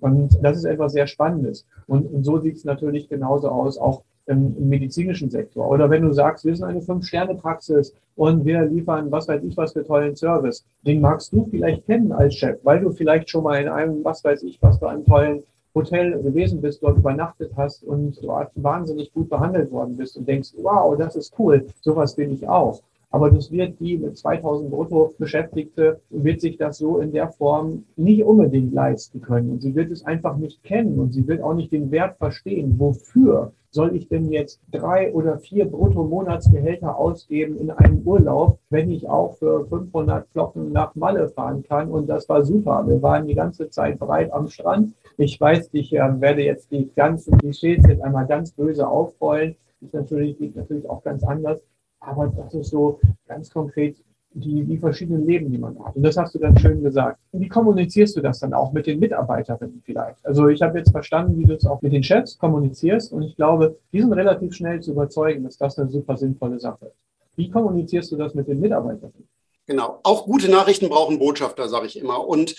[0.00, 1.64] Und das ist etwas sehr Spannendes.
[1.86, 5.68] Und, und so sieht es natürlich genauso aus, auch im, im, medizinischen Sektor.
[5.68, 9.72] Oder wenn du sagst, wir sind eine Fünf-Sterne-Praxis und wir liefern, was weiß ich, was
[9.72, 13.60] für tollen Service, den magst du vielleicht kennen als Chef, weil du vielleicht schon mal
[13.60, 15.42] in einem, was weiß ich, was für einem tollen
[15.74, 20.50] Hotel gewesen bist, dort übernachtet hast und dort wahnsinnig gut behandelt worden bist und denkst,
[20.58, 22.80] wow, das ist cool, sowas will ich auch.
[23.12, 27.84] Aber das wird die mit 2000 brutto Beschäftigte, wird sich das so in der Form
[27.96, 29.50] nicht unbedingt leisten können.
[29.50, 32.76] Und sie wird es einfach nicht kennen und sie wird auch nicht den Wert verstehen,
[32.78, 39.08] wofür soll ich denn jetzt drei oder vier Brutto-Monatsgehälter ausgeben in einem Urlaub, wenn ich
[39.08, 41.90] auch für 500 Flocken nach Malle fahren kann?
[41.90, 42.84] Und das war super.
[42.86, 44.94] Wir waren die ganze Zeit breit am Strand.
[45.18, 49.56] Ich weiß, ich äh, werde jetzt die ganzen Klischees jetzt einmal ganz böse aufrollen.
[49.82, 51.60] Ist natürlich, liegt natürlich auch ganz anders.
[52.04, 53.96] Aber das ist so ganz konkret
[54.34, 55.94] die, die verschiedenen Leben, die man hat.
[55.94, 57.18] Und das hast du ganz schön gesagt.
[57.32, 60.24] Wie kommunizierst du das dann auch mit den Mitarbeiterinnen vielleicht?
[60.24, 63.36] Also ich habe jetzt verstanden, wie du es auch mit den Chefs kommunizierst und ich
[63.36, 66.96] glaube, die sind relativ schnell zu überzeugen, dass das eine super sinnvolle Sache ist.
[67.36, 69.28] Wie kommunizierst du das mit den Mitarbeiterinnen?
[69.66, 70.00] Genau.
[70.02, 72.26] Auch gute Nachrichten brauchen Botschafter, sage ich immer.
[72.26, 72.54] Und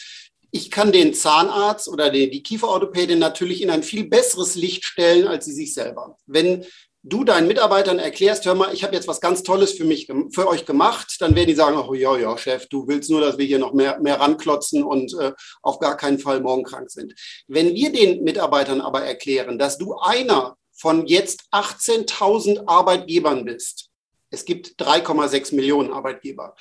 [0.51, 5.45] ich kann den Zahnarzt oder die Kieferorthopädin natürlich in ein viel besseres Licht stellen als
[5.45, 6.17] sie sich selber.
[6.27, 6.63] Wenn
[7.03, 10.47] du deinen Mitarbeitern erklärst, hör mal, ich habe jetzt was ganz Tolles für mich, für
[10.47, 13.45] euch gemacht, dann werden die sagen, oh ja, ja, Chef, du willst nur, dass wir
[13.45, 17.13] hier noch mehr, mehr ranklotzen und äh, auf gar keinen Fall morgen krank sind.
[17.47, 23.89] Wenn wir den Mitarbeitern aber erklären, dass du einer von jetzt 18.000 Arbeitgebern bist,
[24.29, 26.55] es gibt 3,6 Millionen Arbeitgeber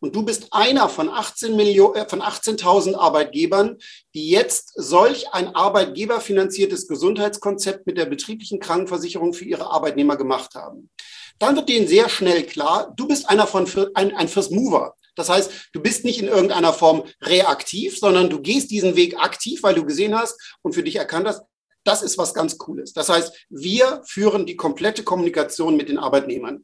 [0.00, 3.78] und du bist einer von 18 Millionen, äh, von 18.000 Arbeitgebern,
[4.14, 10.90] die jetzt solch ein arbeitgeberfinanziertes Gesundheitskonzept mit der betrieblichen Krankenversicherung für ihre Arbeitnehmer gemacht haben.
[11.38, 14.94] Dann wird denen sehr schnell klar, du bist einer von ein, ein First Mover.
[15.16, 19.62] Das heißt, du bist nicht in irgendeiner Form reaktiv, sondern du gehst diesen Weg aktiv,
[19.62, 21.42] weil du gesehen hast und für dich erkannt hast,
[21.84, 22.92] das ist was ganz Cooles.
[22.92, 26.62] Das heißt, wir führen die komplette Kommunikation mit den Arbeitnehmern.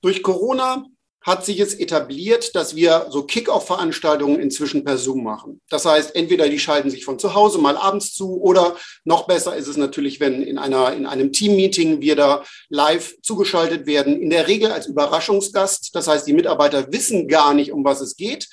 [0.00, 0.84] Durch Corona
[1.24, 5.60] hat sich es etabliert, dass wir so Kick-Off-Veranstaltungen inzwischen per Zoom machen.
[5.70, 9.56] Das heißt, entweder die schalten sich von zu Hause mal abends zu oder noch besser
[9.56, 14.28] ist es natürlich, wenn in, einer, in einem Team-Meeting wir da live zugeschaltet werden, in
[14.28, 15.94] der Regel als Überraschungsgast.
[15.94, 18.46] Das heißt, die Mitarbeiter wissen gar nicht, um was es geht.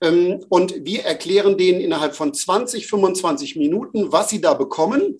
[0.00, 5.18] Ähm, und wir erklären denen innerhalb von 20, 25 Minuten, was sie da bekommen.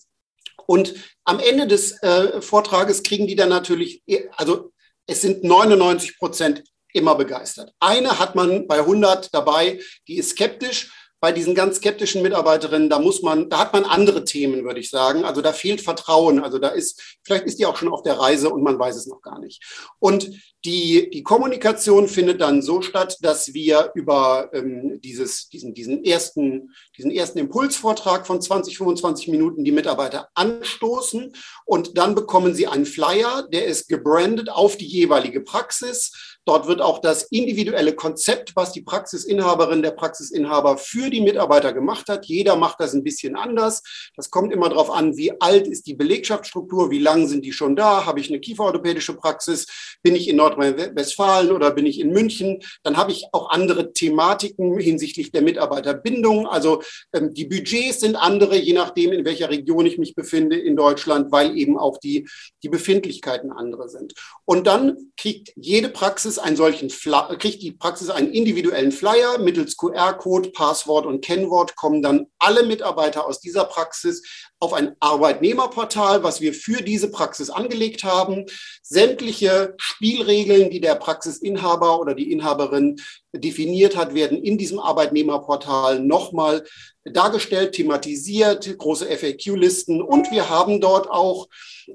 [0.66, 4.02] Und am Ende des äh, Vortrages kriegen die dann natürlich,
[4.36, 4.72] also
[5.06, 7.72] es sind 99 Prozent immer begeistert.
[7.80, 10.90] Eine hat man bei 100 dabei, die ist skeptisch.
[11.18, 14.90] Bei diesen ganz skeptischen Mitarbeiterinnen, da muss man, da hat man andere Themen, würde ich
[14.90, 15.24] sagen.
[15.24, 16.44] Also da fehlt Vertrauen.
[16.44, 19.06] Also da ist, vielleicht ist die auch schon auf der Reise und man weiß es
[19.06, 19.64] noch gar nicht.
[19.98, 20.30] Und
[20.66, 26.74] die, die Kommunikation findet dann so statt, dass wir über ähm, dieses, diesen, diesen, ersten,
[26.98, 31.32] diesen ersten Impulsvortrag von 20, 25 Minuten die Mitarbeiter anstoßen
[31.64, 36.35] und dann bekommen sie einen Flyer, der ist gebrandet auf die jeweilige Praxis.
[36.46, 42.08] Dort wird auch das individuelle Konzept, was die Praxisinhaberin, der Praxisinhaber für die Mitarbeiter gemacht
[42.08, 42.26] hat.
[42.26, 43.82] Jeder macht das ein bisschen anders.
[44.14, 47.74] Das kommt immer darauf an, wie alt ist die Belegschaftsstruktur, wie lang sind die schon
[47.74, 49.66] da, habe ich eine kieferorthopädische Praxis,
[50.04, 52.62] bin ich in Nordrhein-Westfalen oder bin ich in München.
[52.84, 56.46] Dann habe ich auch andere Thematiken hinsichtlich der Mitarbeiterbindung.
[56.46, 56.80] Also
[57.12, 61.32] ähm, die Budgets sind andere, je nachdem, in welcher Region ich mich befinde in Deutschland,
[61.32, 62.28] weil eben auch die,
[62.62, 64.14] die Befindlichkeiten andere sind.
[64.44, 69.76] Und dann kriegt jede Praxis Praxis einen solchen, kriegt die Praxis einen individuellen Flyer mittels
[69.76, 74.22] QR-Code, Passwort und Kennwort kommen dann alle Mitarbeiter aus dieser Praxis
[74.60, 78.46] auf ein Arbeitnehmerportal, was wir für diese Praxis angelegt haben.
[78.82, 82.96] Sämtliche Spielregeln, die der Praxisinhaber oder die Inhaberin
[83.34, 86.64] definiert hat, werden in diesem Arbeitnehmerportal nochmal
[87.04, 91.48] dargestellt, thematisiert, große FAQ-Listen und wir haben dort auch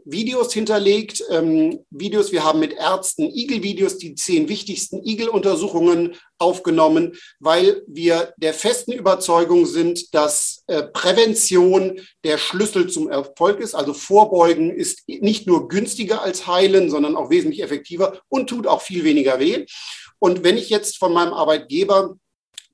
[0.05, 7.83] Videos hinterlegt, ähm, Videos, wir haben mit Ärzten Igel-Videos, die zehn wichtigsten Igel-Untersuchungen aufgenommen, weil
[7.87, 13.75] wir der festen Überzeugung sind, dass äh, Prävention der Schlüssel zum Erfolg ist.
[13.75, 18.81] Also Vorbeugen ist nicht nur günstiger als heilen, sondern auch wesentlich effektiver und tut auch
[18.81, 19.65] viel weniger weh.
[20.19, 22.15] Und wenn ich jetzt von meinem Arbeitgeber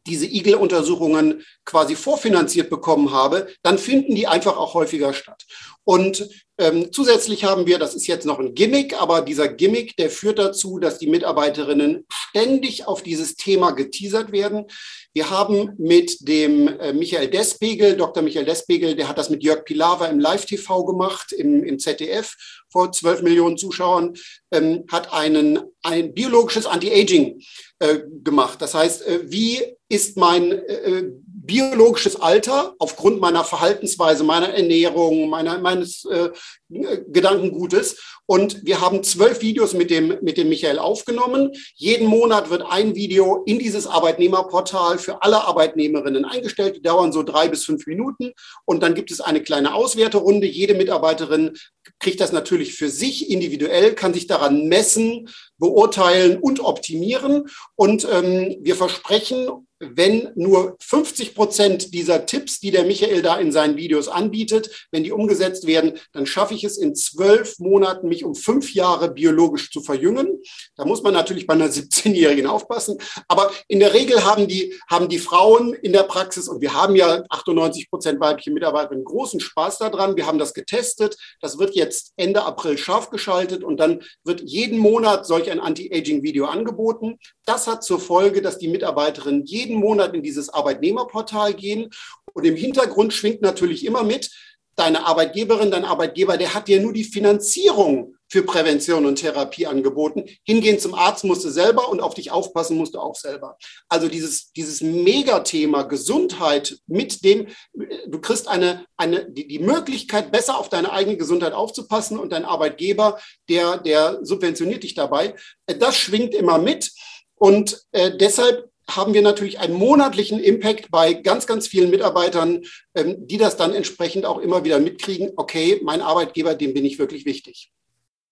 [0.08, 5.46] diese Igel-Untersuchungen quasi vorfinanziert bekommen habe, dann finden die einfach auch häufiger statt.
[5.84, 6.28] Und
[6.60, 10.40] ähm, zusätzlich haben wir, das ist jetzt noch ein Gimmick, aber dieser Gimmick, der führt
[10.40, 14.66] dazu, dass die Mitarbeiterinnen ständig auf dieses Thema geteasert werden.
[15.14, 18.24] Wir haben mit dem äh, Michael Despegel, Dr.
[18.24, 22.36] Michael Despegel, der hat das mit Jörg Pilawa im Live-TV gemacht, im, im ZDF
[22.70, 24.16] vor 12 Millionen Zuschauern,
[24.52, 27.42] ähm, hat einen, ein biologisches Anti-Aging
[27.80, 28.62] äh, gemacht.
[28.62, 31.04] Das heißt, äh, wie ist mein äh,
[31.48, 36.30] biologisches Alter aufgrund meiner Verhaltensweise, meiner Ernährung, meiner, meines äh,
[36.70, 37.98] Gedankengutes.
[38.26, 41.52] Und wir haben zwölf Videos mit dem, mit dem Michael aufgenommen.
[41.76, 46.76] Jeden Monat wird ein Video in dieses Arbeitnehmerportal für alle Arbeitnehmerinnen eingestellt.
[46.76, 48.34] Die dauern so drei bis fünf Minuten.
[48.66, 50.46] Und dann gibt es eine kleine Auswerterunde.
[50.46, 51.58] Jede Mitarbeiterin
[52.00, 57.46] kriegt das natürlich für sich individuell, kann sich daran messen, beurteilen und optimieren.
[57.76, 63.52] Und ähm, wir versprechen wenn nur 50 Prozent dieser Tipps, die der Michael da in
[63.52, 68.24] seinen Videos anbietet, wenn die umgesetzt werden, dann schaffe ich es in zwölf Monaten, mich
[68.24, 70.42] um fünf Jahre biologisch zu verjüngen.
[70.76, 72.98] Da muss man natürlich bei einer 17-Jährigen aufpassen.
[73.28, 76.96] Aber in der Regel haben die, haben die Frauen in der Praxis, und wir haben
[76.96, 80.16] ja 98 Prozent weibliche Mitarbeiterinnen, großen Spaß daran.
[80.16, 81.18] Wir haben das getestet.
[81.42, 86.46] Das wird jetzt Ende April scharf geschaltet und dann wird jeden Monat solch ein Anti-Aging-Video
[86.46, 87.20] angeboten.
[87.46, 91.90] Das hat zur Folge, dass die Mitarbeiterinnen jeden jeden Monat in dieses Arbeitnehmerportal gehen.
[92.34, 94.32] Und im Hintergrund schwingt natürlich immer mit,
[94.78, 100.26] deine Arbeitgeberin, dein Arbeitgeber, der hat dir nur die Finanzierung für Prävention und Therapie angeboten.
[100.44, 103.58] Hingehen zum Arzt musst du selber und auf dich aufpassen musst du auch selber.
[103.90, 110.60] Also dieses, dieses Megathema Gesundheit mit dem, du kriegst eine, eine, die, die Möglichkeit, besser
[110.60, 115.34] auf deine eigene Gesundheit aufzupassen und dein Arbeitgeber, der, der subventioniert dich dabei.
[115.66, 116.92] Das schwingt immer mit.
[117.40, 122.62] Und äh, deshalb haben wir natürlich einen monatlichen Impact bei ganz, ganz vielen Mitarbeitern,
[122.96, 125.32] ähm, die das dann entsprechend auch immer wieder mitkriegen.
[125.36, 127.72] Okay, mein Arbeitgeber, dem bin ich wirklich wichtig.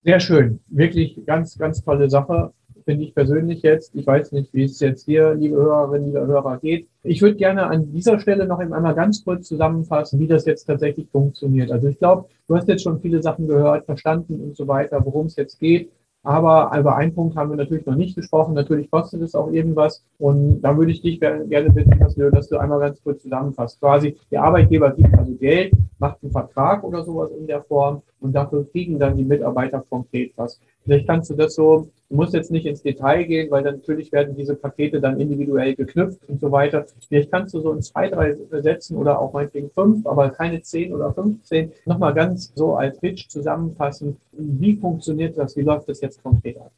[0.03, 0.59] Sehr schön.
[0.69, 2.53] Wirklich ganz, ganz tolle Sache.
[2.85, 3.95] Finde ich persönlich jetzt.
[3.95, 6.87] Ich weiß nicht, wie es jetzt hier, liebe Hörerinnen, liebe Hörer, geht.
[7.01, 11.07] Ich würde gerne an dieser Stelle noch einmal ganz kurz zusammenfassen, wie das jetzt tatsächlich
[11.09, 11.71] funktioniert.
[11.71, 15.25] Also ich glaube, du hast jetzt schon viele Sachen gehört, verstanden und so weiter, worum
[15.25, 15.91] es jetzt geht.
[16.25, 18.55] Aber über einen Punkt haben wir natürlich noch nicht gesprochen.
[18.55, 20.03] Natürlich kostet es auch irgendwas.
[20.17, 23.79] Und da würde ich dich gerne bitten, dass du, dass du einmal ganz kurz zusammenfasst.
[23.79, 28.33] Quasi, der Arbeitgeber gibt also Geld, macht einen Vertrag oder sowas in der Form und
[28.33, 30.59] dafür kriegen dann die Mitarbeiter konkret was.
[30.83, 34.11] Vielleicht kannst du das so, du musst jetzt nicht ins Detail gehen, weil dann natürlich
[34.11, 36.85] werden diese Pakete dann individuell geknüpft und so weiter.
[37.07, 40.93] Vielleicht kannst du so in zwei, drei Sätzen oder auch meinetwegen fünf, aber keine zehn
[40.93, 44.17] oder fünfzehn, nochmal ganz so als Pitch zusammenfassen.
[44.31, 45.55] Wie funktioniert das?
[45.55, 46.71] Wie läuft das jetzt konkret ab?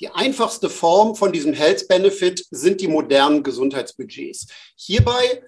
[0.00, 4.46] Die einfachste Form von diesem Health Benefit sind die modernen Gesundheitsbudgets.
[4.76, 5.42] Hierbei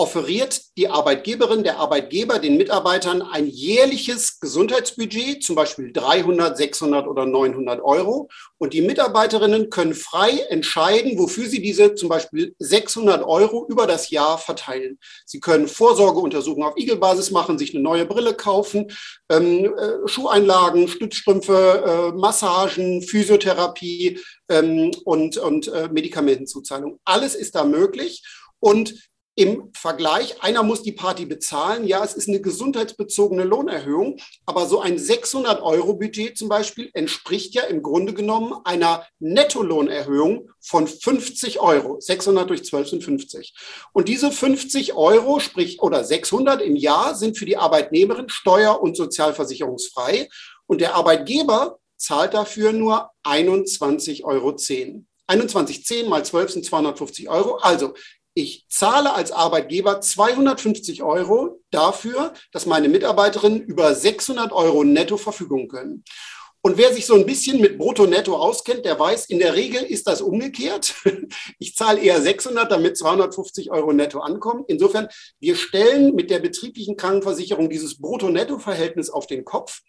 [0.00, 7.26] offeriert die Arbeitgeberin, der Arbeitgeber den Mitarbeitern ein jährliches Gesundheitsbudget, zum Beispiel 300, 600 oder
[7.26, 8.30] 900 Euro.
[8.56, 14.08] Und die Mitarbeiterinnen können frei entscheiden, wofür sie diese zum Beispiel 600 Euro über das
[14.08, 14.98] Jahr verteilen.
[15.26, 18.90] Sie können Vorsorgeuntersuchungen auf Igelbasis machen, sich eine neue Brille kaufen,
[19.30, 26.98] ähm, äh, Schuheinlagen, Stützstrümpfe, äh, Massagen, Physiotherapie ähm, und, und äh, Medikamentenzuzahlung.
[27.04, 28.22] Alles ist da möglich.
[28.62, 29.09] Und
[29.40, 31.86] im Vergleich, einer muss die Party bezahlen.
[31.86, 37.82] Ja, es ist eine gesundheitsbezogene Lohnerhöhung, aber so ein 600-Euro-Budget zum Beispiel entspricht ja im
[37.82, 41.98] Grunde genommen einer Nettolohnerhöhung von 50 Euro.
[42.00, 43.54] 600 durch 12 sind 50.
[43.94, 48.94] Und diese 50 Euro, sprich, oder 600 im Jahr, sind für die Arbeitnehmerin steuer- und
[48.94, 50.28] sozialversicherungsfrei.
[50.66, 54.50] Und der Arbeitgeber zahlt dafür nur 21,10 Euro.
[54.50, 57.56] 21,10 mal 12 sind 250 Euro.
[57.56, 57.94] Also
[58.34, 65.68] ich zahle als Arbeitgeber 250 Euro dafür, dass meine Mitarbeiterinnen über 600 Euro netto Verfügung
[65.68, 66.04] können.
[66.62, 70.06] Und wer sich so ein bisschen mit Brutto-Netto auskennt, der weiß, in der Regel ist
[70.06, 70.94] das umgekehrt.
[71.58, 74.64] Ich zahle eher 600, damit 250 Euro netto ankommen.
[74.68, 79.80] Insofern, wir stellen mit der betrieblichen Krankenversicherung dieses Brutto-Netto-Verhältnis auf den Kopf.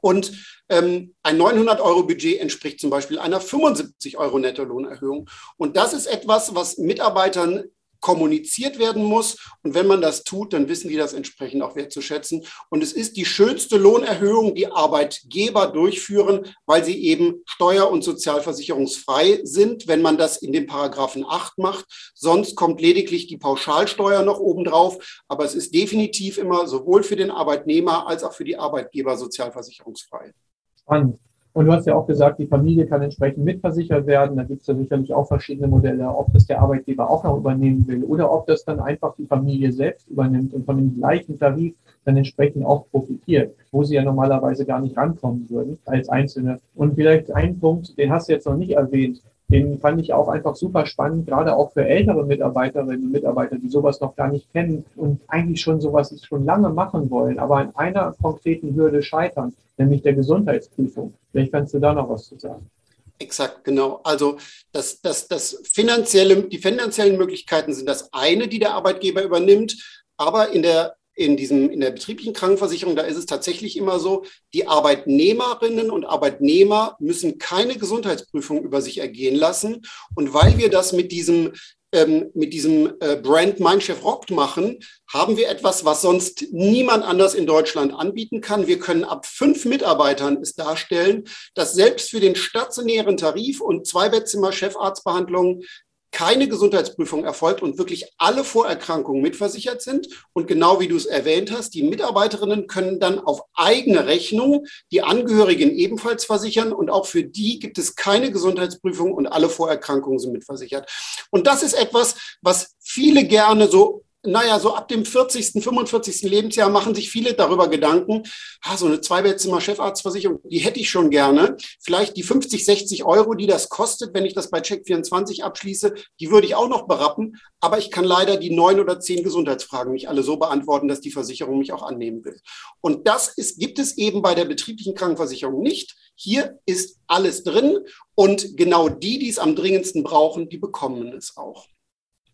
[0.00, 0.32] Und
[0.68, 5.28] ähm, ein 900-Euro-Budget entspricht zum Beispiel einer 75 Euro Nettolohnerhöhung.
[5.56, 7.64] Und das ist etwas, was Mitarbeitern
[8.00, 9.36] kommuniziert werden muss.
[9.62, 12.44] Und wenn man das tut, dann wissen die das entsprechend auch wertzuschätzen.
[12.68, 19.40] Und es ist die schönste Lohnerhöhung, die Arbeitgeber durchführen, weil sie eben steuer- und sozialversicherungsfrei
[19.44, 21.84] sind, wenn man das in dem Paragraphen 8 macht.
[22.14, 25.22] Sonst kommt lediglich die Pauschalsteuer noch obendrauf.
[25.28, 30.32] Aber es ist definitiv immer sowohl für den Arbeitnehmer als auch für die Arbeitgeber sozialversicherungsfrei.
[30.80, 31.18] Spannend.
[31.52, 34.36] Und du hast ja auch gesagt, die Familie kann entsprechend mitversichert werden.
[34.36, 37.86] Da gibt es ja sicherlich auch verschiedene Modelle, ob das der Arbeitgeber auch noch übernehmen
[37.88, 41.74] will oder ob das dann einfach die Familie selbst übernimmt und von dem gleichen Tarif
[42.04, 46.60] dann entsprechend auch profitiert, wo sie ja normalerweise gar nicht rankommen würden als Einzelne.
[46.74, 50.28] Und vielleicht ein Punkt, den hast du jetzt noch nicht erwähnt, den fand ich auch
[50.28, 54.52] einfach super spannend, gerade auch für ältere Mitarbeiterinnen und Mitarbeiter, die sowas noch gar nicht
[54.52, 59.52] kennen und eigentlich schon sowas schon lange machen wollen, aber an einer konkreten Hürde scheitern,
[59.76, 61.14] nämlich der Gesundheitsprüfung.
[61.30, 62.70] Vielleicht kannst du da noch was zu sagen.
[63.18, 64.00] Exakt, genau.
[64.02, 64.38] Also
[64.72, 69.76] das, das, das finanzielle, die finanziellen Möglichkeiten sind das eine, die der Arbeitgeber übernimmt.
[70.16, 74.24] Aber in der in, diesem, in der betrieblichen Krankenversicherung, da ist es tatsächlich immer so,
[74.54, 79.82] die Arbeitnehmerinnen und Arbeitnehmer müssen keine Gesundheitsprüfung über sich ergehen lassen.
[80.14, 81.52] Und weil wir das mit diesem
[81.92, 84.78] ähm, mit diesem äh, Brand Mein Chef rockt machen,
[85.12, 88.66] haben wir etwas, was sonst niemand anders in Deutschland anbieten kann.
[88.66, 91.24] Wir können ab fünf Mitarbeitern es darstellen,
[91.54, 95.62] dass selbst für den stationären Tarif und Zweibettzimmer Chefarztbehandlungen
[96.12, 100.08] keine Gesundheitsprüfung erfolgt und wirklich alle Vorerkrankungen mitversichert sind.
[100.32, 105.02] Und genau wie du es erwähnt hast, die Mitarbeiterinnen können dann auf eigene Rechnung die
[105.02, 106.72] Angehörigen ebenfalls versichern.
[106.72, 110.90] Und auch für die gibt es keine Gesundheitsprüfung und alle Vorerkrankungen sind mitversichert.
[111.30, 116.22] Und das ist etwas, was viele gerne so naja, so ab dem 40., 45.
[116.22, 118.24] Lebensjahr machen sich viele darüber Gedanken,
[118.62, 121.56] ah, so eine Zweibettzimmer Chefarztversicherung, die hätte ich schon gerne.
[121.80, 126.30] Vielleicht die 50, 60 Euro, die das kostet, wenn ich das bei Check24 abschließe, die
[126.30, 127.40] würde ich auch noch berappen.
[127.60, 131.10] Aber ich kann leider die neun oder zehn Gesundheitsfragen nicht alle so beantworten, dass die
[131.10, 132.38] Versicherung mich auch annehmen will.
[132.80, 135.96] Und das ist, gibt es eben bei der betrieblichen Krankenversicherung nicht.
[136.14, 137.78] Hier ist alles drin
[138.14, 141.66] und genau die, die es am dringendsten brauchen, die bekommen es auch.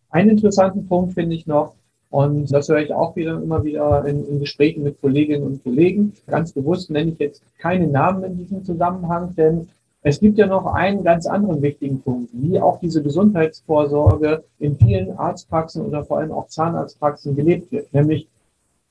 [0.09, 1.73] Einen interessanten Punkt finde ich noch,
[2.09, 6.13] und das höre ich auch wieder immer wieder in, in, Gesprächen mit Kolleginnen und Kollegen.
[6.27, 9.67] Ganz bewusst nenne ich jetzt keine Namen in diesem Zusammenhang, denn
[10.03, 15.17] es gibt ja noch einen ganz anderen wichtigen Punkt, wie auch diese Gesundheitsvorsorge in vielen
[15.17, 17.93] Arztpraxen oder vor allem auch Zahnarztpraxen gelebt wird.
[17.93, 18.27] Nämlich,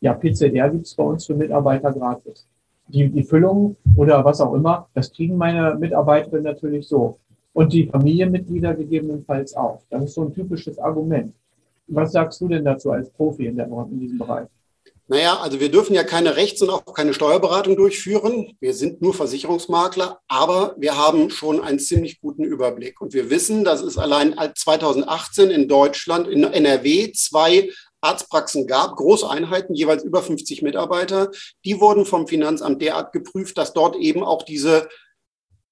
[0.01, 2.47] ja, PCR gibt es bei uns für Mitarbeiter gratis.
[2.89, 7.19] Die, die Füllung oder was auch immer, das kriegen meine Mitarbeiterinnen natürlich so.
[7.57, 9.81] Und die Familienmitglieder gegebenenfalls auch.
[9.88, 11.33] Das ist so ein typisches Argument.
[11.87, 14.47] Was sagst du denn dazu als Profi in, der, in diesem Bereich?
[15.09, 18.55] Naja, also wir dürfen ja keine Rechts- und auch keine Steuerberatung durchführen.
[18.61, 23.01] Wir sind nur Versicherungsmakler, aber wir haben schon einen ziemlich guten Überblick.
[23.01, 27.71] Und wir wissen, dass es allein 2018 in Deutschland, in NRW, zwei
[28.03, 31.31] Arztpraxen gab, große Einheiten, jeweils über 50 Mitarbeiter.
[31.64, 34.88] Die wurden vom Finanzamt derart geprüft, dass dort eben auch diese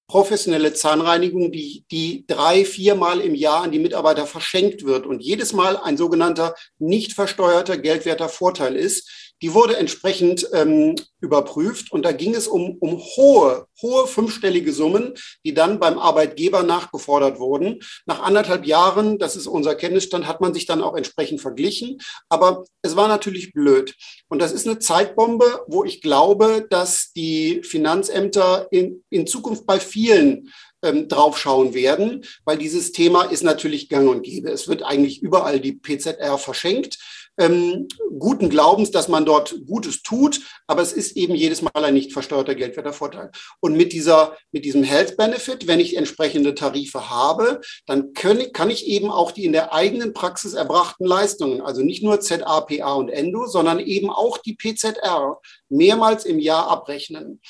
[0.07, 5.53] professionelle Zahnreinigung, die, die drei, viermal im Jahr an die Mitarbeiter verschenkt wird und jedes
[5.53, 12.11] Mal ein sogenannter nicht versteuerter geldwerter Vorteil ist, die wurde entsprechend ähm, überprüft und da
[12.11, 17.79] ging es um, um hohe, hohe fünfstellige Summen, die dann beim Arbeitgeber nachgefordert wurden.
[18.05, 21.97] Nach anderthalb Jahren, das ist unser Kenntnisstand, hat man sich dann auch entsprechend verglichen.
[22.29, 23.95] Aber es war natürlich blöd.
[24.29, 29.79] Und das ist eine Zeitbombe, wo ich glaube, dass die Finanzämter in, in Zukunft bei
[29.79, 34.49] vielen ähm, draufschauen werden, weil dieses Thema ist natürlich gang und gäbe.
[34.49, 36.99] Es wird eigentlich überall die PZR verschenkt
[37.37, 41.93] ähm, guten Glaubens, dass man dort Gutes tut, aber es ist eben jedes Mal ein
[41.93, 43.31] nicht versteuerter geldwerter Vorteil.
[43.59, 48.69] Und mit dieser, mit diesem Health Benefit, wenn ich entsprechende Tarife habe, dann können, kann
[48.69, 52.93] ich eben auch die in der eigenen Praxis erbrachten Leistungen, also nicht nur ZA, PA
[52.93, 57.41] und Endo, sondern eben auch die PZR mehrmals im Jahr abrechnen.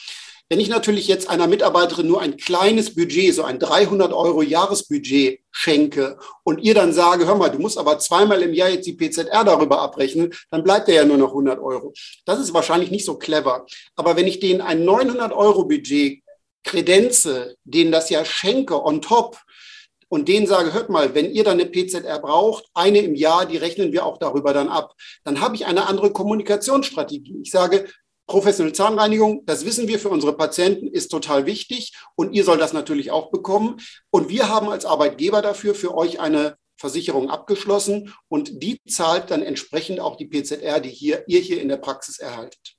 [0.48, 5.40] Wenn ich natürlich jetzt einer Mitarbeiterin nur ein kleines Budget, so ein 300 Euro Jahresbudget
[5.52, 8.94] schenke und ihr dann sage, hör mal, du musst aber zweimal im Jahr jetzt die
[8.94, 11.94] PZR darüber abrechnen, dann bleibt der ja nur noch 100 Euro.
[12.26, 13.66] Das ist wahrscheinlich nicht so clever.
[13.96, 16.22] Aber wenn ich denen ein 900 Euro Budget
[16.64, 19.40] kredenze, denen das ja schenke on top,
[20.08, 23.58] und denen sage, hört mal, wenn ihr dann eine PZR braucht, eine im Jahr, die
[23.58, 27.40] rechnen wir auch darüber dann ab, dann habe ich eine andere Kommunikationsstrategie.
[27.42, 27.88] Ich sage,
[28.28, 32.74] Professionelle Zahnreinigung, das wissen wir für unsere Patienten, ist total wichtig und ihr sollt das
[32.74, 33.78] natürlich auch bekommen.
[34.10, 39.42] Und wir haben als Arbeitgeber dafür für euch eine Versicherung abgeschlossen und die zahlt dann
[39.42, 42.76] entsprechend auch die PZR, die hier, ihr hier in der Praxis erhaltet.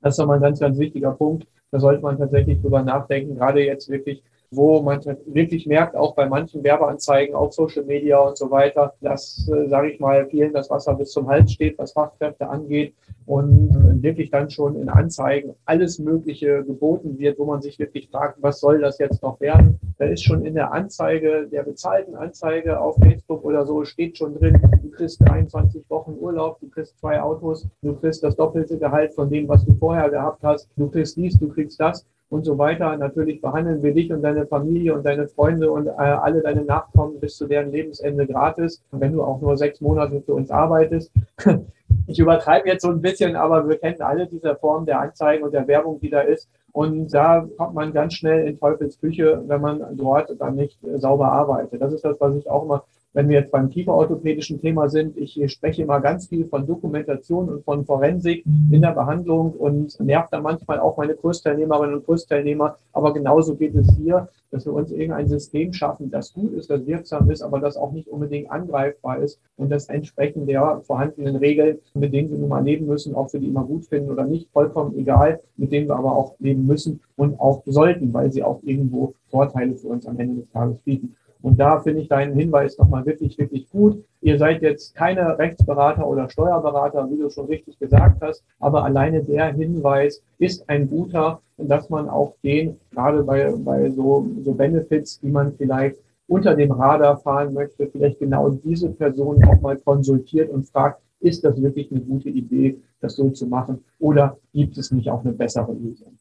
[0.00, 1.46] Das ist nochmal ein ganz, ganz wichtiger Punkt.
[1.70, 4.22] Da sollte man tatsächlich drüber nachdenken, gerade jetzt wirklich
[4.54, 9.48] wo man wirklich merkt, auch bei manchen Werbeanzeigen auf Social Media und so weiter, dass,
[9.52, 12.94] äh, sage ich mal, vielen das Wasser bis zum Hals steht, was Fachkräfte angeht
[13.26, 18.08] und äh, wirklich dann schon in Anzeigen alles Mögliche geboten wird, wo man sich wirklich
[18.10, 19.78] fragt, was soll das jetzt noch werden?
[19.98, 24.34] Da ist schon in der Anzeige, der bezahlten Anzeige auf Facebook oder so, steht schon
[24.34, 29.14] drin, du kriegst 23 Wochen Urlaub, du kriegst zwei Autos, du kriegst das doppelte Gehalt
[29.14, 32.04] von dem, was du vorher gehabt hast, du kriegst dies, du kriegst das.
[32.34, 32.96] Und so weiter.
[32.96, 37.20] Natürlich behandeln wir dich und deine Familie und deine Freunde und äh, alle deine Nachkommen
[37.20, 38.82] bis zu deren Lebensende gratis.
[38.90, 41.12] Wenn du auch nur sechs Monate für uns arbeitest,
[42.06, 45.54] ich übertreibe jetzt so ein bisschen, aber wir kennen alle diese Form der Anzeigen und
[45.54, 46.48] der Werbung, die da ist.
[46.72, 51.30] Und da kommt man ganz schnell in Teufels Küche, wenn man dort dann nicht sauber
[51.30, 51.80] arbeitet.
[51.80, 52.84] Das ist das, was ich auch immer
[53.14, 57.64] wenn wir jetzt beim kieferorthopädischen Thema sind, ich spreche immer ganz viel von Dokumentation und
[57.64, 62.76] von Forensik in der Behandlung und nervt dann manchmal auch meine Kursteilnehmerinnen und Kursteilnehmer.
[62.92, 66.86] Aber genauso geht es hier, dass wir uns irgendein System schaffen, das gut ist, das
[66.86, 71.78] wirksam ist, aber das auch nicht unbedingt angreifbar ist und das entsprechend der vorhandenen Regeln,
[71.94, 74.48] mit denen wir nun mal leben müssen, ob wir die immer gut finden oder nicht,
[74.52, 78.60] vollkommen egal, mit denen wir aber auch leben müssen und auch sollten, weil sie auch
[78.62, 81.16] irgendwo Vorteile für uns am Ende des Tages bieten.
[81.44, 84.02] Und da finde ich deinen Hinweis nochmal wirklich, wirklich gut.
[84.22, 89.22] Ihr seid jetzt keine Rechtsberater oder Steuerberater, wie du schon richtig gesagt hast, aber alleine
[89.22, 95.20] der Hinweis ist ein guter, dass man auch den, gerade bei, bei so, so Benefits,
[95.20, 100.48] die man vielleicht unter dem Radar fahren möchte, vielleicht genau diese Person auch mal konsultiert
[100.48, 104.90] und fragt, ist das wirklich eine gute Idee, das so zu machen oder gibt es
[104.92, 106.16] nicht auch eine bessere Lösung?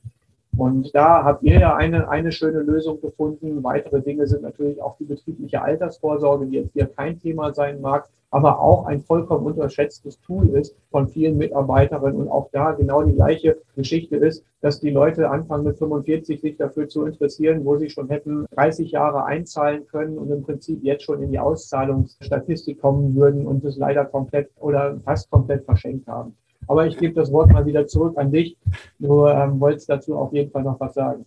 [0.56, 3.64] Und da habt ihr ja eine, eine schöne Lösung gefunden.
[3.64, 8.08] Weitere Dinge sind natürlich auch die betriebliche Altersvorsorge, die jetzt hier kein Thema sein mag,
[8.30, 13.14] aber auch ein vollkommen unterschätztes Tool ist von vielen Mitarbeiterinnen und auch da genau die
[13.14, 17.90] gleiche Geschichte ist, dass die Leute anfangen mit 45 sich dafür zu interessieren, wo sie
[17.90, 23.16] schon hätten 30 Jahre einzahlen können und im Prinzip jetzt schon in die Auszahlungsstatistik kommen
[23.16, 26.36] würden und es leider komplett oder fast komplett verschenkt haben.
[26.68, 28.58] Aber ich gebe das Wort mal wieder zurück an dich.
[29.00, 31.26] Du ähm, wolltest dazu auf jeden Fall noch was sagen.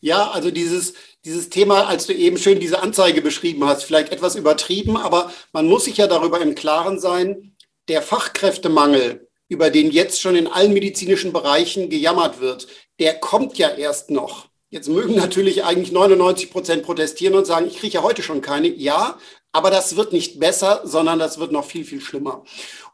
[0.00, 0.94] Ja, also dieses,
[1.24, 5.66] dieses Thema, als du eben schön diese Anzeige beschrieben hast, vielleicht etwas übertrieben, aber man
[5.66, 7.52] muss sich ja darüber im Klaren sein,
[7.88, 12.66] der Fachkräftemangel, über den jetzt schon in allen medizinischen Bereichen gejammert wird,
[12.98, 14.48] der kommt ja erst noch.
[14.68, 18.68] Jetzt mögen natürlich eigentlich 99 Prozent protestieren und sagen, ich kriege ja heute schon keine.
[18.68, 19.16] Ja,
[19.56, 22.44] aber das wird nicht besser, sondern das wird noch viel, viel schlimmer.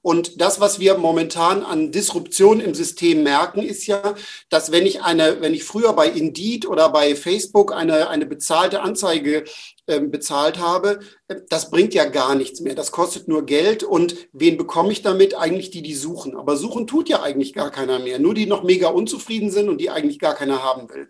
[0.00, 4.14] Und das, was wir momentan an Disruption im System merken, ist ja,
[4.48, 8.80] dass wenn ich eine, wenn ich früher bei Indeed oder bei Facebook eine, eine bezahlte
[8.80, 9.42] Anzeige
[9.86, 12.76] äh, bezahlt habe, äh, das bringt ja gar nichts mehr.
[12.76, 15.36] Das kostet nur Geld und wen bekomme ich damit?
[15.36, 16.36] Eigentlich die, die suchen.
[16.36, 18.20] Aber suchen tut ja eigentlich gar keiner mehr.
[18.20, 21.08] Nur die noch mega unzufrieden sind und die eigentlich gar keiner haben will.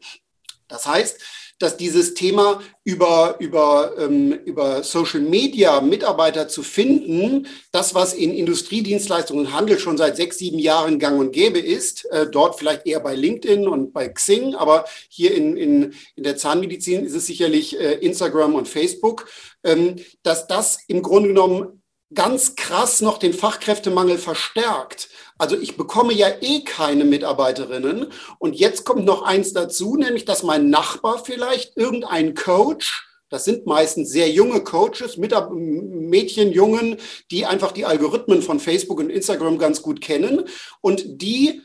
[0.68, 1.20] Das heißt,
[1.62, 8.34] dass dieses Thema über, über, ähm, über Social Media Mitarbeiter zu finden, das, was in
[8.34, 12.86] Industriedienstleistungen und Handel schon seit sechs, sieben Jahren gang und gäbe ist, äh, dort vielleicht
[12.86, 17.26] eher bei LinkedIn und bei Xing, aber hier in, in, in der Zahnmedizin ist es
[17.26, 19.28] sicherlich äh, Instagram und Facebook,
[19.62, 21.81] ähm, dass das im Grunde genommen
[22.14, 25.08] ganz krass noch den Fachkräftemangel verstärkt.
[25.38, 28.06] Also ich bekomme ja eh keine Mitarbeiterinnen.
[28.38, 33.66] Und jetzt kommt noch eins dazu, nämlich dass mein Nachbar vielleicht irgendein Coach, das sind
[33.66, 36.98] meistens sehr junge Coaches, Mädchen, Jungen,
[37.30, 40.44] die einfach die Algorithmen von Facebook und Instagram ganz gut kennen
[40.80, 41.62] und die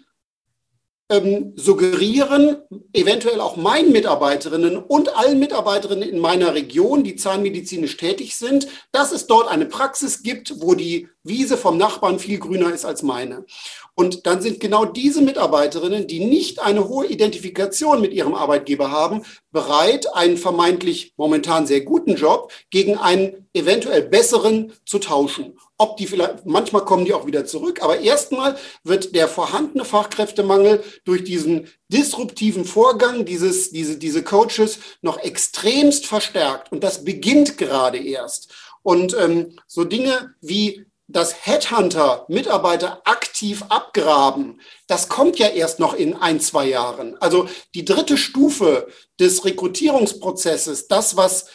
[1.09, 2.57] ähm, suggerieren,
[2.91, 9.13] eventuell auch meinen Mitarbeiterinnen und allen Mitarbeiterinnen in meiner Region, die zahnmedizinisch tätig sind, dass
[9.13, 13.45] es dort eine Praxis gibt, wo die Wiese vom Nachbarn viel grüner ist als meine.
[13.95, 19.23] Und dann sind genau diese Mitarbeiterinnen, die nicht eine hohe Identifikation mit ihrem Arbeitgeber haben,
[19.51, 25.57] bereit, einen vermeintlich momentan sehr guten Job gegen einen eventuell besseren zu tauschen.
[25.77, 30.83] Ob die vielleicht, manchmal kommen die auch wieder zurück, aber erstmal wird der vorhandene Fachkräftemangel
[31.05, 36.71] durch diesen disruptiven Vorgang, dieses, diese, diese Coaches noch extremst verstärkt.
[36.71, 38.53] Und das beginnt gerade erst.
[38.81, 45.93] Und ähm, so Dinge wie dass Headhunter Mitarbeiter aktiv abgraben, das kommt ja erst noch
[45.93, 47.17] in ein, zwei Jahren.
[47.21, 48.87] Also die dritte Stufe
[49.19, 51.47] des Rekrutierungsprozesses, das, was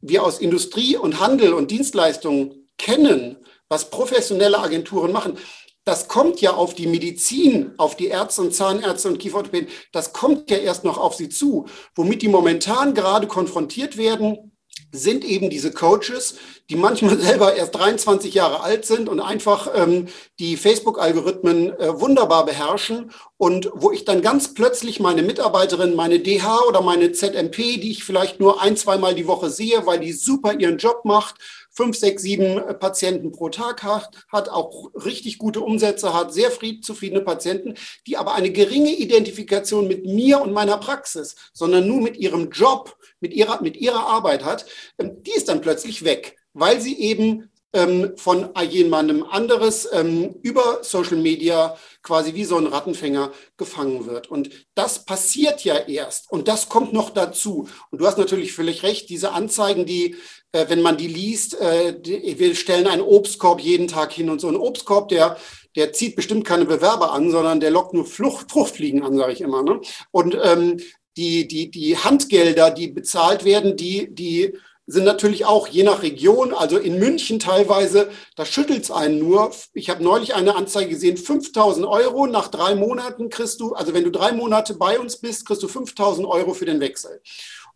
[0.00, 3.36] wir aus Industrie und Handel und Dienstleistungen kennen,
[3.68, 5.38] was professionelle Agenturen machen,
[5.86, 10.50] das kommt ja auf die Medizin, auf die Ärzte und Zahnärzte und Kieferorthopäden, das kommt
[10.50, 11.66] ja erst noch auf sie zu.
[11.94, 14.55] Womit die momentan gerade konfrontiert werden,
[14.96, 16.36] sind eben diese Coaches,
[16.70, 22.46] die manchmal selber erst 23 Jahre alt sind und einfach ähm, die Facebook-Algorithmen äh, wunderbar
[22.46, 23.12] beherrschen.
[23.36, 28.04] Und wo ich dann ganz plötzlich meine Mitarbeiterin, meine DH oder meine ZMP, die ich
[28.04, 31.36] vielleicht nur ein, zweimal die Woche sehe, weil die super ihren Job macht,
[31.76, 36.50] fünf, sechs, sieben Patienten pro Tag hat, hat auch richtig gute Umsätze, hat sehr
[36.80, 37.74] zufriedene Patienten,
[38.06, 42.96] die aber eine geringe Identifikation mit mir und meiner Praxis, sondern nur mit ihrem Job,
[43.20, 44.66] mit ihrer, mit ihrer Arbeit hat,
[44.98, 50.78] ähm, die ist dann plötzlich weg, weil sie eben ähm, von jemandem anderes ähm, über
[50.82, 54.28] Social Media quasi wie so ein Rattenfänger gefangen wird.
[54.30, 57.68] Und das passiert ja erst und das kommt noch dazu.
[57.90, 60.16] Und du hast natürlich völlig recht, diese Anzeigen, die,
[60.56, 64.40] äh, wenn man die liest, äh, die, wir stellen einen Obstkorb jeden Tag hin und
[64.40, 65.36] so ein Obstkorb, der
[65.76, 69.42] der zieht bestimmt keine Bewerber an, sondern der lockt nur Flucht, Fruchtfliegen an, sage ich
[69.42, 69.62] immer.
[69.62, 69.80] Ne?
[70.10, 70.80] Und ähm,
[71.16, 74.54] die, die, die Handgelder, die bezahlt werden, die, die
[74.86, 79.50] sind natürlich auch je nach Region, also in München teilweise, da schüttelt es einen nur.
[79.74, 84.04] Ich habe neulich eine Anzeige gesehen, 5000 Euro nach drei Monaten kriegst du, also wenn
[84.04, 87.20] du drei Monate bei uns bist, kriegst du 5000 Euro für den Wechsel.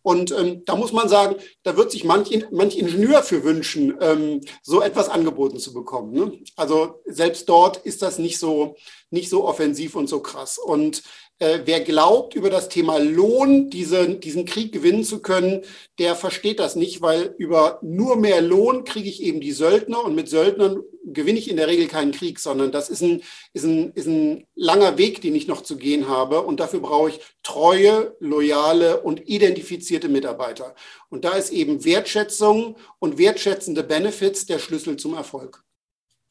[0.03, 4.41] Und ähm, da muss man sagen, da wird sich manch, manch Ingenieur für wünschen, ähm,
[4.63, 6.13] so etwas angeboten zu bekommen.
[6.13, 6.39] Ne?
[6.57, 8.77] Also selbst dort ist das nicht so,
[9.11, 10.59] nicht so offensiv und so krass.
[10.59, 11.03] Und
[11.41, 15.63] äh, wer glaubt, über das Thema Lohn diese, diesen Krieg gewinnen zu können,
[15.99, 20.15] der versteht das nicht, weil über nur mehr Lohn kriege ich eben die Söldner und
[20.15, 23.23] mit Söldnern gewinne ich in der Regel keinen Krieg, sondern das ist ein,
[23.55, 26.43] ist ein, ist ein langer Weg, den ich noch zu gehen habe.
[26.43, 30.75] Und dafür brauche ich treue, loyale und identifizierte Mitarbeiter.
[31.09, 35.65] Und da ist eben Wertschätzung und wertschätzende Benefits der Schlüssel zum Erfolg.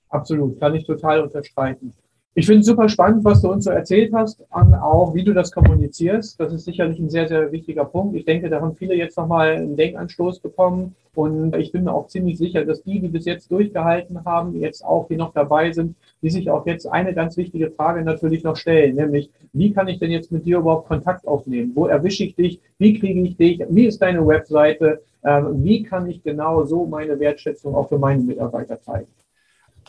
[0.10, 1.94] Absolut, kann ich total unterstreichen.
[2.40, 5.34] Ich finde es super spannend, was du uns so erzählt hast, und auch wie du
[5.34, 6.40] das kommunizierst.
[6.40, 8.16] Das ist sicherlich ein sehr, sehr wichtiger Punkt.
[8.16, 10.96] Ich denke, da haben viele jetzt nochmal einen Denkanstoß bekommen.
[11.14, 14.86] Und ich bin mir auch ziemlich sicher, dass die, die bis jetzt durchgehalten haben, jetzt
[14.86, 18.56] auch, die noch dabei sind, die sich auch jetzt eine ganz wichtige Frage natürlich noch
[18.56, 21.74] stellen, nämlich, wie kann ich denn jetzt mit dir überhaupt Kontakt aufnehmen?
[21.76, 22.62] Wo erwische ich dich?
[22.78, 23.62] Wie kriege ich dich?
[23.68, 25.02] Wie ist deine Webseite?
[25.26, 29.08] Ähm, wie kann ich genau so meine Wertschätzung auch für meine Mitarbeiter zeigen?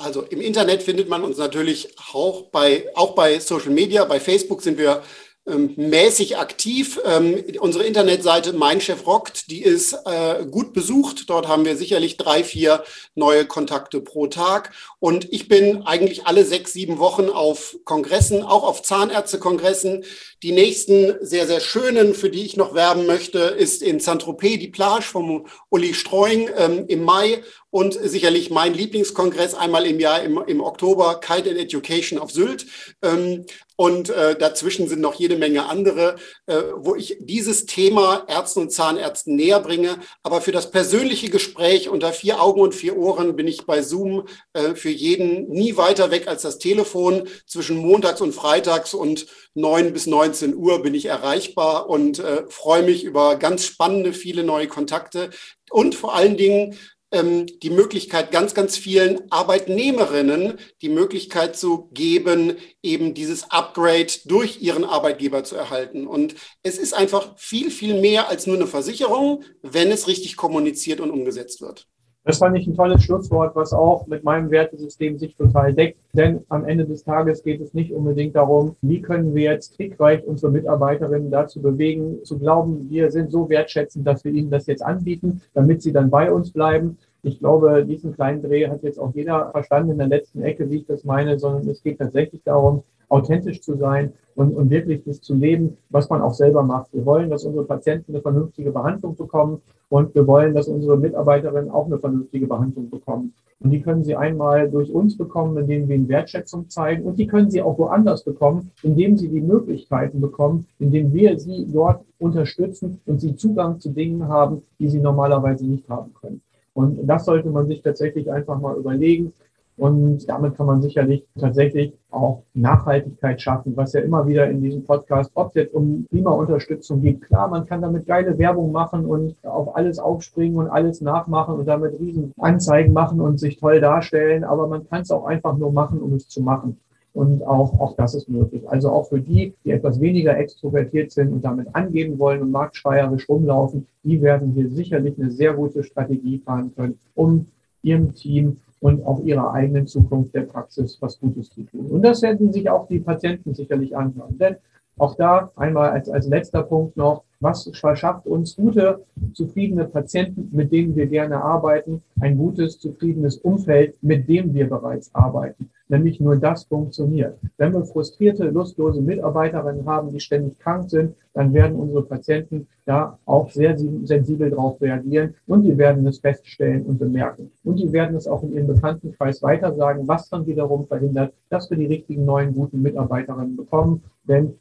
[0.02, 4.04] Also im Internet findet man uns natürlich auch bei, auch bei Social Media.
[4.04, 5.02] Bei Facebook sind wir
[5.46, 7.00] ähm, mäßig aktiv.
[7.04, 11.28] Ähm, unsere Internetseite Mein Chef rockt, die ist äh, gut besucht.
[11.28, 12.82] Dort haben wir sicherlich drei, vier
[13.14, 14.72] neue Kontakte pro Tag.
[15.00, 20.04] Und ich bin eigentlich alle sechs, sieben Wochen auf Kongressen, auch auf Zahnärztekongressen.
[20.42, 24.68] Die nächsten sehr, sehr schönen, für die ich noch werben möchte, ist in Saint-Tropez die
[24.68, 30.42] Plage vom Uli Streuing ähm, im Mai und sicherlich mein Lieblingskongress einmal im Jahr im,
[30.46, 32.66] im Oktober, Kite and Education auf Sylt.
[33.02, 33.46] Ähm,
[33.76, 38.72] und äh, dazwischen sind noch jede Menge andere, äh, wo ich dieses Thema Ärzten und
[38.72, 39.96] Zahnärzten näher bringe.
[40.22, 44.26] Aber für das persönliche Gespräch unter vier Augen und vier Ohren bin ich bei Zoom
[44.52, 47.26] äh, für jeden nie weiter weg als das Telefon.
[47.46, 52.82] Zwischen montags und freitags und neun bis 19 Uhr bin ich erreichbar und äh, freue
[52.82, 55.30] mich über ganz spannende, viele neue Kontakte
[55.70, 56.76] und vor allen Dingen
[57.12, 64.62] ähm, die Möglichkeit, ganz, ganz vielen Arbeitnehmerinnen die Möglichkeit zu geben, eben dieses Upgrade durch
[64.62, 66.06] ihren Arbeitgeber zu erhalten.
[66.06, 71.00] Und es ist einfach viel, viel mehr als nur eine Versicherung, wenn es richtig kommuniziert
[71.00, 71.86] und umgesetzt wird.
[72.24, 75.98] Das fand ich ein tolles Schlusswort, was auch mit meinem Wertesystem sich total deckt.
[76.12, 80.22] Denn am Ende des Tages geht es nicht unbedingt darum, wie können wir jetzt trickreich
[80.26, 84.82] unsere Mitarbeiterinnen dazu bewegen, zu glauben, wir sind so wertschätzend, dass wir ihnen das jetzt
[84.82, 86.98] anbieten, damit sie dann bei uns bleiben.
[87.22, 90.76] Ich glaube, diesen kleinen Dreh hat jetzt auch jeder verstanden in der letzten Ecke, wie
[90.76, 95.20] ich das meine, sondern es geht tatsächlich darum, authentisch zu sein und, und wirklich das
[95.20, 96.92] zu leben, was man auch selber macht.
[96.94, 101.70] Wir wollen, dass unsere Patienten eine vernünftige Behandlung bekommen und wir wollen, dass unsere Mitarbeiterinnen
[101.70, 103.34] auch eine vernünftige Behandlung bekommen.
[103.62, 107.04] Und die können sie einmal durch uns bekommen, indem wir ihnen Wertschätzung zeigen.
[107.04, 111.66] Und die können sie auch woanders bekommen, indem sie die Möglichkeiten bekommen, indem wir sie
[111.70, 116.40] dort unterstützen und sie Zugang zu Dingen haben, die sie normalerweise nicht haben können.
[116.72, 119.32] Und das sollte man sich tatsächlich einfach mal überlegen.
[119.80, 124.84] Und damit kann man sicherlich tatsächlich auch Nachhaltigkeit schaffen, was ja immer wieder in diesem
[124.84, 127.22] Podcast, ob es jetzt um Klimaunterstützung geht.
[127.22, 131.64] Klar, man kann damit geile Werbung machen und auf alles aufspringen und alles nachmachen und
[131.64, 134.44] damit riesen Anzeigen machen und sich toll darstellen.
[134.44, 136.76] Aber man kann es auch einfach nur machen, um es zu machen.
[137.14, 138.68] Und auch, auch das ist möglich.
[138.68, 143.30] Also auch für die, die etwas weniger extrovertiert sind und damit angeben wollen und marktschreierisch
[143.30, 147.46] rumlaufen, die werden hier sicherlich eine sehr gute Strategie fahren können, um
[147.82, 151.86] ihrem Team und auch ihrer eigenen Zukunft der Praxis was Gutes zu tun.
[151.86, 154.38] Und das werden sich auch die Patienten sicherlich anhören.
[154.38, 154.56] Denn
[154.98, 160.70] auch da einmal als, als letzter Punkt noch, was verschafft uns gute, zufriedene Patienten, mit
[160.70, 165.70] denen wir gerne arbeiten, ein gutes, zufriedenes Umfeld, mit dem wir bereits arbeiten.
[165.88, 167.36] Nämlich nur das funktioniert.
[167.56, 173.18] Wenn wir frustrierte, lustlose Mitarbeiterinnen haben, die ständig krank sind, dann werden unsere Patienten da
[173.24, 177.50] auch sehr sensibel darauf reagieren und die werden es feststellen und bemerken.
[177.64, 181.76] Und die werden es auch in ihrem Bekanntenkreis weitersagen, was dann wiederum verhindert, dass wir
[181.76, 184.02] die richtigen neuen guten Mitarbeiterinnen bekommen.
[184.28, 184.54] Denn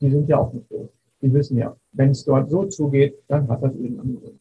[0.00, 0.90] die sind ja auch nicht doof.
[1.22, 4.40] Die wissen ja, wenn es dort so zugeht, dann hat das irgendeinen Grund.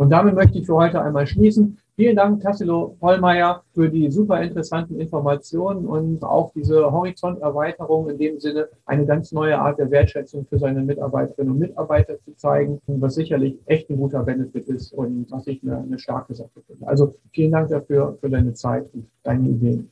[0.00, 1.76] Und damit möchte ich für heute einmal schließen.
[1.94, 8.40] Vielen Dank, Tassilo Vollmeier, für die super interessanten Informationen und auch diese Horizonterweiterung in dem
[8.40, 13.16] Sinne, eine ganz neue Art der Wertschätzung für seine Mitarbeiterinnen und Mitarbeiter zu zeigen, was
[13.16, 16.88] sicherlich echt ein guter Benefit ist und was ich eine, eine starke Sache finde.
[16.88, 19.90] Also vielen Dank dafür, für deine Zeit und deine Ideen.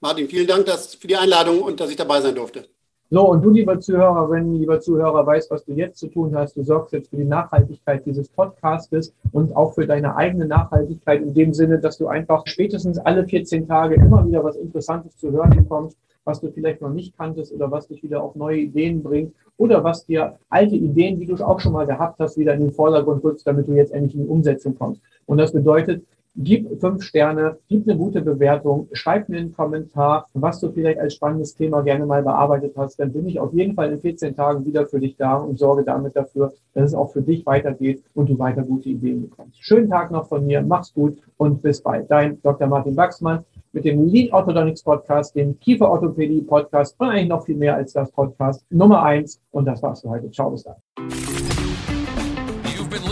[0.00, 2.64] Martin, vielen Dank dass, für die Einladung und dass ich dabei sein durfte.
[3.08, 6.56] So, und du, lieber Zuhörerin, lieber Zuhörer, weißt, was du jetzt zu tun hast.
[6.56, 11.32] Du sorgst jetzt für die Nachhaltigkeit dieses Podcastes und auch für deine eigene Nachhaltigkeit in
[11.32, 15.50] dem Sinne, dass du einfach spätestens alle 14 Tage immer wieder was Interessantes zu hören
[15.50, 19.32] bekommst, was du vielleicht noch nicht kanntest oder was dich wieder auf neue Ideen bringt
[19.56, 22.72] oder was dir alte Ideen, die du auch schon mal gehabt hast, wieder in den
[22.72, 25.00] Vordergrund rückst, damit du jetzt endlich in die Umsetzung kommst.
[25.26, 26.04] Und das bedeutet,
[26.38, 31.14] Gib fünf Sterne, gib eine gute Bewertung, schreib mir einen Kommentar, was du vielleicht als
[31.14, 33.00] spannendes Thema gerne mal bearbeitet hast.
[33.00, 35.82] Dann bin ich auf jeden Fall in 14 Tagen wieder für dich da und sorge
[35.82, 39.64] damit dafür, dass es auch für dich weitergeht und du weiter gute Ideen bekommst.
[39.64, 42.10] Schönen Tag noch von mir, mach's gut und bis bald.
[42.10, 42.68] Dein Dr.
[42.68, 47.76] Martin Wachsmann mit dem Lead Orthodontics Podcast, dem Kieferorthopädie Podcast und eigentlich noch viel mehr
[47.76, 49.40] als das Podcast Nummer eins.
[49.52, 50.30] Und das war's für heute.
[50.30, 50.76] Ciao, bis dann.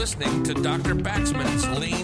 [0.04, 0.94] listening to Dr.
[0.94, 2.03] Baxman's Lean